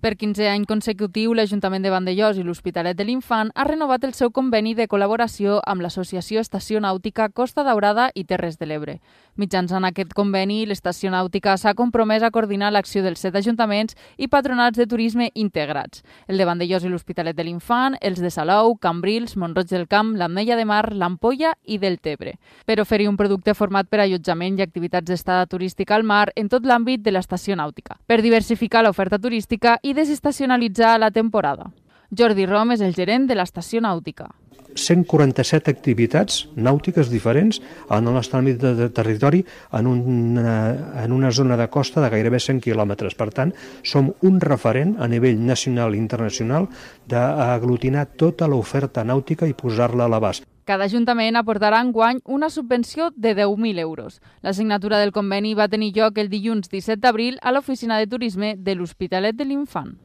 Per 0.03 0.17
15 0.19 0.49
any 0.51 0.65
consecutiu, 0.67 1.31
l'Ajuntament 1.31 1.85
de 1.85 1.91
Vandellós 1.95 2.35
i 2.35 2.43
l'Hospitalet 2.43 2.97
de 2.99 3.05
l'Infant 3.07 3.53
ha 3.55 3.63
renovat 3.69 4.03
el 4.03 4.17
seu 4.19 4.33
conveni 4.35 4.73
de 4.75 4.89
col·laboració 4.91 5.61
amb 5.63 5.85
l'Associació 5.85 6.41
Estació 6.43 6.81
Nàutica 6.83 7.29
Costa 7.31 7.63
Daurada 7.63 8.09
i 8.19 8.25
Terres 8.27 8.59
de 8.59 8.67
l'Ebre. 8.67 8.97
Mitjançant 9.39 9.87
aquest 9.87 10.11
conveni, 10.13 10.65
l'Estació 10.67 11.13
Nàutica 11.15 11.55
s'ha 11.57 11.77
compromès 11.79 12.27
a 12.27 12.33
coordinar 12.35 12.73
l'acció 12.73 13.05
dels 13.05 13.23
set 13.23 13.39
ajuntaments 13.39 13.95
i 14.19 14.27
patronats 14.27 14.77
de 14.77 14.89
turisme 14.91 15.29
integrats, 15.39 16.03
el 16.27 16.43
de 16.43 16.49
Vandellós 16.51 16.83
i 16.83 16.91
l'Hospitalet 16.91 17.39
de 17.39 17.47
l'Infant, 17.47 17.95
els 18.03 18.19
de 18.19 18.35
Salou, 18.35 18.75
Cambrils, 18.83 19.37
Montroig 19.39 19.71
del 19.71 19.87
Camp, 19.87 20.17
l'Ametlla 20.19 20.59
de 20.59 20.67
Mar, 20.67 20.83
l'Ampolla 20.93 21.55
i 21.63 21.79
del 21.79 22.01
Tebre, 22.03 22.35
per 22.67 22.81
oferir 22.83 23.07
un 23.07 23.17
producte 23.17 23.55
format 23.55 23.87
per 23.87 24.03
allotjament 24.03 24.59
i 24.59 24.67
activitats 24.67 25.07
d'estada 25.07 25.47
turística 25.47 25.95
al 25.95 26.03
mar 26.03 26.33
en 26.35 26.51
tot 26.51 26.67
l'àmbit 26.67 27.07
de 27.07 27.15
l'estació 27.15 27.55
nàutica, 27.55 28.01
per 28.11 28.19
diversificar 28.21 28.83
l'oferta 28.83 29.23
turística 29.23 29.79
i 29.81 29.92
desestacionalitzar 29.95 30.99
la 31.01 31.11
temporada. 31.11 31.71
Jordi 32.13 32.47
Rom 32.47 32.75
és 32.75 32.83
el 32.85 32.95
gerent 32.95 33.27
de 33.29 33.37
l'estació 33.39 33.81
nàutica. 33.81 34.29
147 34.77 35.71
activitats 35.71 36.47
nàutiques 36.57 37.11
diferents 37.13 37.61
en 37.91 38.07
el 38.07 38.15
nostre 38.17 38.41
àmbit 38.41 38.61
de, 38.61 38.89
territori 38.95 39.43
en 39.77 39.89
una, 39.89 40.57
en 41.05 41.13
una 41.13 41.31
zona 41.31 41.59
de 41.61 41.69
costa 41.69 42.01
de 42.05 42.11
gairebé 42.13 42.41
100 42.41 42.63
quilòmetres. 42.65 43.17
Per 43.19 43.31
tant, 43.35 43.53
som 43.85 44.13
un 44.23 44.41
referent 44.41 44.97
a 44.99 45.09
nivell 45.09 45.41
nacional 45.41 45.95
i 45.95 46.01
internacional 46.01 46.69
d'aglutinar 47.09 48.09
tota 48.17 48.49
l'oferta 48.49 49.05
nàutica 49.05 49.49
i 49.49 49.57
posar-la 49.57 50.09
a 50.09 50.13
l'abast. 50.13 50.52
Cada 50.65 50.87
ajuntament 50.87 51.35
aportarà 51.35 51.81
en 51.83 51.91
guany 51.91 52.21
una 52.25 52.49
subvenció 52.51 53.11
de 53.17 53.35
10.000 53.35 53.81
euros. 53.83 54.21
La 54.43 54.53
signatura 54.53 55.01
del 55.01 55.11
conveni 55.11 55.57
va 55.59 55.67
tenir 55.69 55.91
lloc 55.97 56.19
el 56.23 56.31
dilluns 56.31 56.71
17 56.71 57.01
d'abril 57.03 57.41
a 57.43 57.51
l'Oficina 57.51 57.99
de 57.99 58.07
Turisme 58.07 58.55
de 58.57 58.77
l'Hospitalet 58.77 59.35
de 59.35 59.49
l'Infant. 59.49 59.97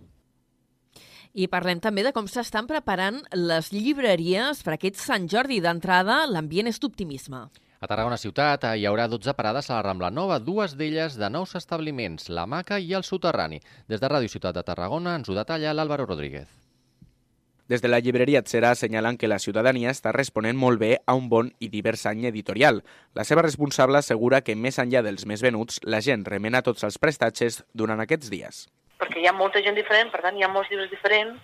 I 1.38 1.46
parlem 1.54 1.78
també 1.78 2.02
de 2.02 2.12
com 2.16 2.26
s'estan 2.26 2.66
preparant 2.66 3.22
les 3.38 3.70
llibreries 3.70 4.64
per 4.66 4.74
aquest 4.74 4.98
Sant 4.98 5.30
Jordi. 5.30 5.62
D'entrada, 5.62 6.24
l'ambient 6.26 6.74
és 6.74 6.82
d'optimisme. 6.82 7.46
A 7.78 7.86
Tarragona 7.86 8.18
Ciutat 8.18 8.64
hi 8.74 8.88
haurà 8.90 9.06
12 9.06 9.38
parades 9.38 9.70
a 9.70 9.76
la 9.76 9.84
Rambla 9.86 10.10
Nova, 10.10 10.40
dues 10.42 10.74
d'elles 10.74 11.20
de 11.22 11.30
nous 11.30 11.54
establiments, 11.60 12.32
la 12.34 12.48
Maca 12.50 12.80
i 12.82 12.96
el 12.98 13.06
Soterrani. 13.06 13.62
Des 13.86 14.02
de 14.02 14.10
Ràdio 14.10 14.34
Ciutat 14.34 14.58
de 14.58 14.66
Tarragona 14.66 15.14
ens 15.20 15.30
ho 15.30 15.38
detalla 15.38 15.78
l'Àlvaro 15.78 16.10
Rodríguez. 16.10 16.50
Des 17.68 17.84
de 17.84 17.92
la 17.92 18.00
llibreria 18.00 18.44
Tserà 18.44 18.72
assenyalen 18.72 19.18
que 19.18 19.28
la 19.28 19.40
ciutadania 19.44 19.92
està 19.92 20.14
responent 20.16 20.56
molt 20.56 20.80
bé 20.80 20.94
a 21.06 21.16
un 21.20 21.28
bon 21.30 21.52
i 21.60 21.68
divers 21.68 22.06
any 22.08 22.26
editorial. 22.30 22.82
La 23.14 23.28
seva 23.28 23.44
responsable 23.44 24.00
assegura 24.00 24.42
que 24.42 24.56
més 24.56 24.80
enllà 24.80 25.04
dels 25.04 25.28
més 25.28 25.44
venuts, 25.44 25.82
la 25.84 26.00
gent 26.02 26.24
remena 26.26 26.64
tots 26.64 26.88
els 26.88 26.98
prestatges 26.98 27.64
durant 27.74 28.00
aquests 28.00 28.32
dies 28.32 28.68
perquè 28.98 29.22
hi 29.22 29.28
ha 29.30 29.36
molta 29.36 29.62
gent 29.62 29.78
diferent, 29.78 30.10
per 30.14 30.24
tant 30.26 30.38
hi 30.38 30.44
ha 30.44 30.50
molts 30.52 30.72
llibres 30.72 30.90
diferents, 30.90 31.38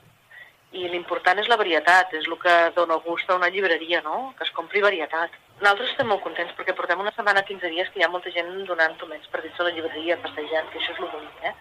i 0.73 0.87
l'important 0.89 1.37
és 1.37 1.49
la 1.51 1.57
varietat, 1.59 2.15
és 2.17 2.25
el 2.25 2.37
que 2.41 2.53
dona 2.75 2.97
gust 3.05 3.29
a 3.29 3.37
una 3.37 3.49
llibreria, 3.53 4.01
no? 4.01 4.33
que 4.37 4.45
es 4.47 4.53
compri 4.57 4.81
varietat. 4.81 5.35
Nosaltres 5.59 5.91
estem 5.91 6.09
molt 6.09 6.23
contents 6.25 6.55
perquè 6.57 6.73
portem 6.73 7.03
una 7.03 7.13
setmana, 7.13 7.45
15 7.45 7.69
dies, 7.75 7.91
que 7.93 8.01
hi 8.01 8.05
ha 8.05 8.09
molta 8.09 8.33
gent 8.33 8.49
donant 8.65 8.97
tomets 8.97 9.29
per 9.29 9.43
dins 9.43 9.59
de 9.59 9.67
la 9.67 9.73
llibreria, 9.75 10.17
passejant, 10.25 10.71
que 10.71 10.81
això 10.81 10.95
és 10.95 11.03
el 11.03 11.11
bonic, 11.13 11.45
eh? 11.45 11.53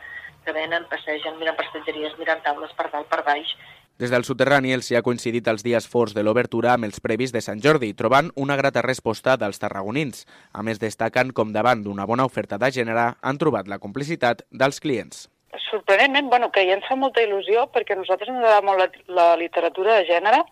que 0.47 0.57
venen, 0.57 0.89
passegen, 0.91 1.37
miren 1.39 1.59
prestatgeries, 1.61 2.17
miren 2.19 2.41
taules 2.47 2.73
per 2.79 2.89
dalt, 2.95 3.11
per 3.13 3.21
baix. 3.29 3.53
Des 4.01 4.11
del 4.11 4.25
soterrani 4.25 4.73
els 4.73 4.89
hi 4.91 4.97
ha 4.97 5.03
coincidit 5.05 5.49
els 5.53 5.63
dies 5.63 5.87
forts 5.89 6.15
de 6.17 6.25
l'obertura 6.25 6.73
amb 6.73 6.89
els 6.89 7.01
previs 7.01 7.33
de 7.33 7.43
Sant 7.45 7.61
Jordi, 7.61 7.93
trobant 7.93 8.31
una 8.37 8.57
grata 8.57 8.83
resposta 8.83 9.37
dels 9.37 9.61
tarragonins. 9.61 10.25
A 10.53 10.63
més, 10.63 10.81
destaquen 10.81 11.33
com 11.37 11.53
davant 11.53 11.85
d'una 11.85 12.07
bona 12.09 12.25
oferta 12.25 12.59
de 12.59 12.73
gènere 12.73 13.13
han 13.21 13.39
trobat 13.39 13.69
la 13.69 13.79
complicitat 13.79 14.47
dels 14.51 14.81
clients 14.81 15.29
sorprenentment, 15.73 16.29
bueno, 16.29 16.51
que 16.53 16.67
ja 16.69 16.77
ens 16.77 16.85
fa 16.89 16.97
molta 17.01 17.23
il·lusió 17.25 17.65
perquè 17.73 17.97
nosaltres 17.97 18.29
ens 18.29 18.43
agrada 18.43 18.65
molt 18.67 18.83
la, 18.83 18.89
la 19.17 19.29
literatura 19.41 19.97
de 19.99 20.05
gènere. 20.09 20.43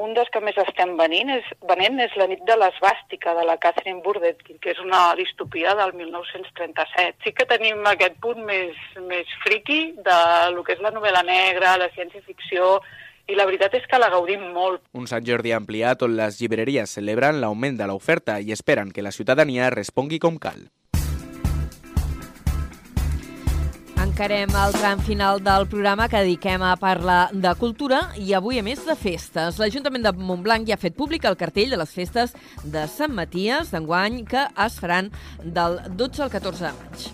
Un 0.00 0.14
dels 0.16 0.30
que 0.32 0.40
més 0.40 0.56
estem 0.56 0.94
venint 0.96 1.28
és, 1.34 1.48
venent 1.68 2.00
és 2.00 2.14
La 2.16 2.26
nit 2.30 2.40
de 2.48 2.56
l'esbàstica, 2.56 3.34
de 3.36 3.44
la 3.44 3.58
Catherine 3.60 4.00
Burdett, 4.04 4.40
que 4.40 4.72
és 4.72 4.80
una 4.80 5.12
distopia 5.18 5.74
del 5.76 5.92
1937. 5.98 7.20
Sí 7.26 7.34
que 7.36 7.44
tenim 7.50 7.84
aquest 7.90 8.16
punt 8.24 8.40
més, 8.48 8.78
més 9.04 9.28
friqui 9.44 9.92
de 10.00 10.18
lo 10.56 10.64
que 10.64 10.78
és 10.78 10.82
la 10.84 10.94
novel·la 10.96 11.22
negra, 11.28 11.76
la 11.76 11.90
ciència-ficció, 11.92 12.78
i 13.28 13.36
la 13.36 13.46
veritat 13.46 13.76
és 13.78 13.84
que 13.88 14.00
la 14.00 14.10
gaudim 14.12 14.48
molt. 14.56 14.82
Un 14.96 15.06
Sant 15.10 15.24
Jordi 15.28 15.52
ampliat 15.52 16.02
on 16.02 16.16
les 16.16 16.40
llibreries 16.40 16.96
celebren 16.98 17.40
l'augment 17.44 17.76
de 17.78 17.88
l'oferta 17.88 18.40
i 18.40 18.52
esperen 18.56 18.90
que 18.96 19.04
la 19.04 19.12
ciutadania 19.14 19.70
respongui 19.70 20.18
com 20.22 20.40
cal. 20.40 20.64
Encarem 24.12 24.50
el 24.52 24.74
tram 24.76 25.00
final 25.00 25.38
del 25.40 25.64
programa 25.72 26.04
que 26.04 26.20
dediquem 26.20 26.60
a 26.60 26.74
parlar 26.76 27.30
de 27.32 27.48
cultura 27.56 28.10
i 28.20 28.34
avui 28.36 28.58
a 28.60 28.64
més 28.66 28.82
de 28.84 28.92
festes. 28.92 29.56
L'Ajuntament 29.56 30.04
de 30.04 30.12
Montblanc 30.12 30.68
ja 30.68 30.76
ha 30.76 30.82
fet 30.82 30.98
públic 30.98 31.24
el 31.24 31.38
cartell 31.40 31.72
de 31.72 31.78
les 31.80 31.94
festes 31.96 32.36
de 32.60 32.84
Sant 32.92 33.16
Maties 33.16 33.72
d'enguany 33.72 34.20
que 34.28 34.44
es 34.66 34.76
faran 34.84 35.08
del 35.40 35.80
12 35.96 36.26
al 36.26 36.34
14 36.36 36.68
de 36.68 36.74
maig. 36.76 37.08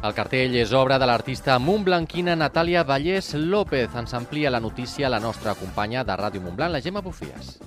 El 0.00 0.16
cartell 0.16 0.56
és 0.56 0.72
obra 0.72 0.96
de 0.96 1.12
l'artista 1.12 1.60
montblanquina 1.60 2.32
Natàlia 2.32 2.88
Vallès 2.88 3.34
López. 3.36 3.92
Ens 3.92 4.16
amplia 4.16 4.48
la 4.48 4.64
notícia 4.64 5.12
la 5.12 5.20
nostra 5.20 5.52
companya 5.60 6.08
de 6.08 6.16
Ràdio 6.16 6.40
Montblanc, 6.40 6.72
la 6.72 6.80
Gemma 6.80 7.04
Bufies. 7.04 7.58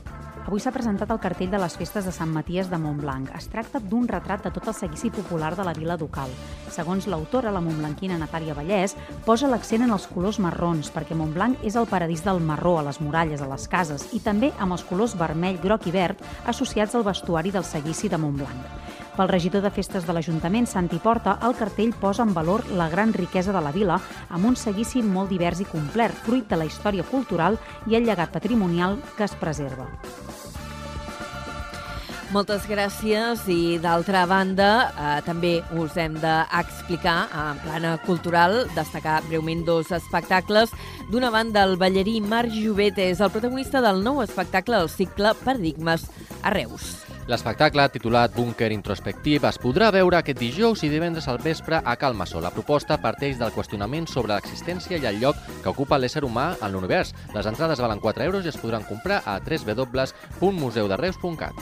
Avui 0.51 0.59
s'ha 0.59 0.73
presentat 0.75 1.07
el 1.13 1.19
cartell 1.23 1.47
de 1.47 1.59
les 1.63 1.77
festes 1.79 2.03
de 2.03 2.11
Sant 2.11 2.27
Maties 2.35 2.67
de 2.67 2.75
Montblanc. 2.75 3.29
Es 3.37 3.45
tracta 3.47 3.79
d'un 3.79 4.03
retrat 4.11 4.43
de 4.43 4.51
tot 4.51 4.67
el 4.67 4.75
seguici 4.75 5.07
popular 5.15 5.53
de 5.55 5.63
la 5.63 5.71
vila 5.71 5.95
ducal. 5.95 6.27
Segons 6.75 7.07
l'autora, 7.07 7.53
la 7.55 7.61
montblanquina 7.63 8.19
Natàlia 8.19 8.57
Vallès, 8.57 8.97
posa 9.23 9.47
l'accent 9.47 9.87
en 9.87 9.95
els 9.95 10.09
colors 10.11 10.41
marrons, 10.43 10.91
perquè 10.91 11.15
Montblanc 11.15 11.63
és 11.63 11.79
el 11.79 11.87
paradís 11.87 12.25
del 12.27 12.43
marró 12.43 12.81
a 12.81 12.85
les 12.89 12.99
muralles, 12.99 13.39
a 13.39 13.47
les 13.47 13.71
cases, 13.71 14.09
i 14.11 14.19
també 14.19 14.51
amb 14.59 14.75
els 14.75 14.83
colors 14.91 15.15
vermell, 15.15 15.63
groc 15.63 15.87
i 15.87 15.95
verd 15.95 16.19
associats 16.43 16.99
al 16.99 17.07
vestuari 17.07 17.55
del 17.55 17.63
seguici 17.63 18.11
de 18.11 18.19
Montblanc. 18.19 18.90
Pel 19.11 19.27
regidor 19.27 19.61
de 19.65 19.71
festes 19.75 20.05
de 20.07 20.13
l'Ajuntament, 20.15 20.67
Santi 20.71 20.97
Porta, 21.03 21.35
el 21.43 21.55
cartell 21.59 21.91
posa 21.99 22.23
en 22.23 22.31
valor 22.33 22.63
la 22.79 22.87
gran 22.89 23.11
riquesa 23.11 23.51
de 23.51 23.61
la 23.63 23.73
vila 23.75 23.99
amb 24.29 24.47
un 24.47 24.55
seguici 24.55 25.03
molt 25.03 25.33
divers 25.33 25.59
i 25.59 25.67
complet, 25.67 26.15
fruit 26.23 26.47
de 26.47 26.61
la 26.61 26.67
història 26.69 27.03
cultural 27.03 27.59
i 27.91 27.99
el 27.99 28.07
llegat 28.07 28.31
patrimonial 28.31 29.01
que 29.17 29.27
es 29.27 29.35
preserva. 29.35 29.89
Moltes 32.31 32.63
gràcies 32.63 33.43
i 33.51 33.75
d'altra 33.83 34.23
banda 34.23 34.69
eh, 34.87 35.19
també 35.27 35.57
us 35.75 35.97
hem 35.99 36.15
d'explicar 36.23 37.17
en 37.35 37.59
plana 37.65 37.97
cultural, 38.05 38.61
destacar 38.77 39.19
breument 39.27 39.65
dos 39.67 39.91
espectacles. 39.91 40.71
D'una 41.11 41.33
banda, 41.35 41.67
el 41.67 41.75
ballarí 41.75 42.21
Marc 42.23 42.55
Jovet 42.55 43.03
és 43.03 43.19
el 43.19 43.35
protagonista 43.35 43.83
del 43.83 43.99
nou 44.07 44.23
espectacle 44.23 44.79
del 44.79 44.93
cicle 44.95 45.35
Paradigmes 45.43 46.07
a 46.39 46.55
Reus. 46.55 47.10
L'espectacle, 47.31 47.79
titulat 47.87 48.33
Búnquer 48.35 48.73
Introspectiv, 48.75 49.45
es 49.47 49.55
podrà 49.63 49.87
veure 49.95 50.17
aquest 50.17 50.35
dijous 50.35 50.81
i 50.83 50.89
divendres 50.91 51.29
al 51.31 51.39
vespre 51.39 51.79
a 51.79 51.95
Calmassó. 51.95 52.43
La 52.43 52.51
proposta 52.51 52.99
parteix 52.99 53.39
del 53.39 53.55
qüestionament 53.55 54.03
sobre 54.11 54.33
l'existència 54.33 54.99
i 54.99 55.07
el 55.07 55.15
lloc 55.21 55.39
que 55.63 55.71
ocupa 55.71 55.95
l'ésser 55.95 56.27
humà 56.27 56.59
en 56.59 56.67
l'univers. 56.73 57.15
Les 57.31 57.47
entrades 57.47 57.79
valen 57.79 58.03
4 58.03 58.19
euros 58.25 58.43
i 58.43 58.51
es 58.51 58.59
podran 58.59 58.83
comprar 58.83 59.23
a 59.23 59.39
www.museudereus.cat. 59.39 61.55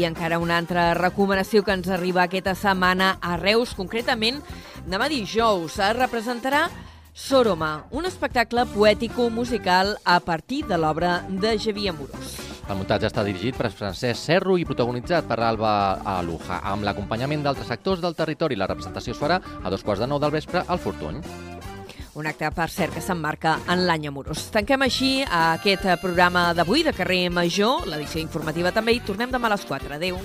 I 0.00 0.08
encara 0.08 0.40
una 0.40 0.56
altra 0.56 0.96
recomanació 0.96 1.60
que 1.62 1.76
ens 1.76 1.92
arriba 1.92 2.24
aquesta 2.24 2.56
setmana 2.56 3.20
a 3.20 3.36
Reus, 3.36 3.76
concretament 3.76 4.40
demà 4.88 5.12
dijous, 5.12 5.76
es 5.76 5.92
representarà 5.98 6.72
Soroma, 7.12 7.84
un 7.92 8.08
espectacle 8.08 8.64
poètico-musical 8.72 10.00
a 10.08 10.24
partir 10.24 10.64
de 10.64 10.80
l'obra 10.80 11.20
de 11.28 11.60
Xavier 11.60 11.92
Amorós. 11.92 12.43
El 12.64 12.78
muntatge 12.80 13.10
està 13.10 13.22
dirigit 13.26 13.58
per 13.60 13.68
Francesc 13.68 14.16
Serro 14.16 14.54
i 14.56 14.64
protagonitzat 14.64 15.26
per 15.28 15.36
Alba 15.44 15.72
Aluja, 16.16 16.62
amb 16.64 16.86
l'acompanyament 16.86 17.44
d'altres 17.44 17.70
actors 17.74 18.00
del 18.00 18.16
territori. 18.16 18.56
La 18.56 18.68
representació 18.70 19.12
es 19.12 19.20
farà 19.20 19.36
a 19.36 19.72
dos 19.72 19.84
quarts 19.84 20.00
de 20.00 20.08
nou 20.08 20.22
del 20.22 20.32
vespre 20.32 20.64
al 20.64 20.80
Fortuny. 20.80 21.20
Un 22.14 22.28
acte, 22.30 22.48
per 22.54 22.70
cert, 22.70 22.94
que 22.94 23.02
s'emmarca 23.02 23.58
en 23.68 23.84
l'any 23.88 24.08
amorós. 24.08 24.46
Tanquem 24.54 24.86
així 24.86 25.12
aquest 25.28 25.84
programa 26.00 26.52
d'avui 26.56 26.86
de 26.86 26.94
Carrer 26.96 27.26
Major, 27.28 27.88
l'edició 27.90 28.22
informativa 28.22 28.72
també, 28.72 28.96
i 28.96 29.04
tornem 29.04 29.34
demà 29.34 29.50
a 29.50 29.56
les 29.58 29.66
4. 29.68 29.98
Adéu. 29.98 30.22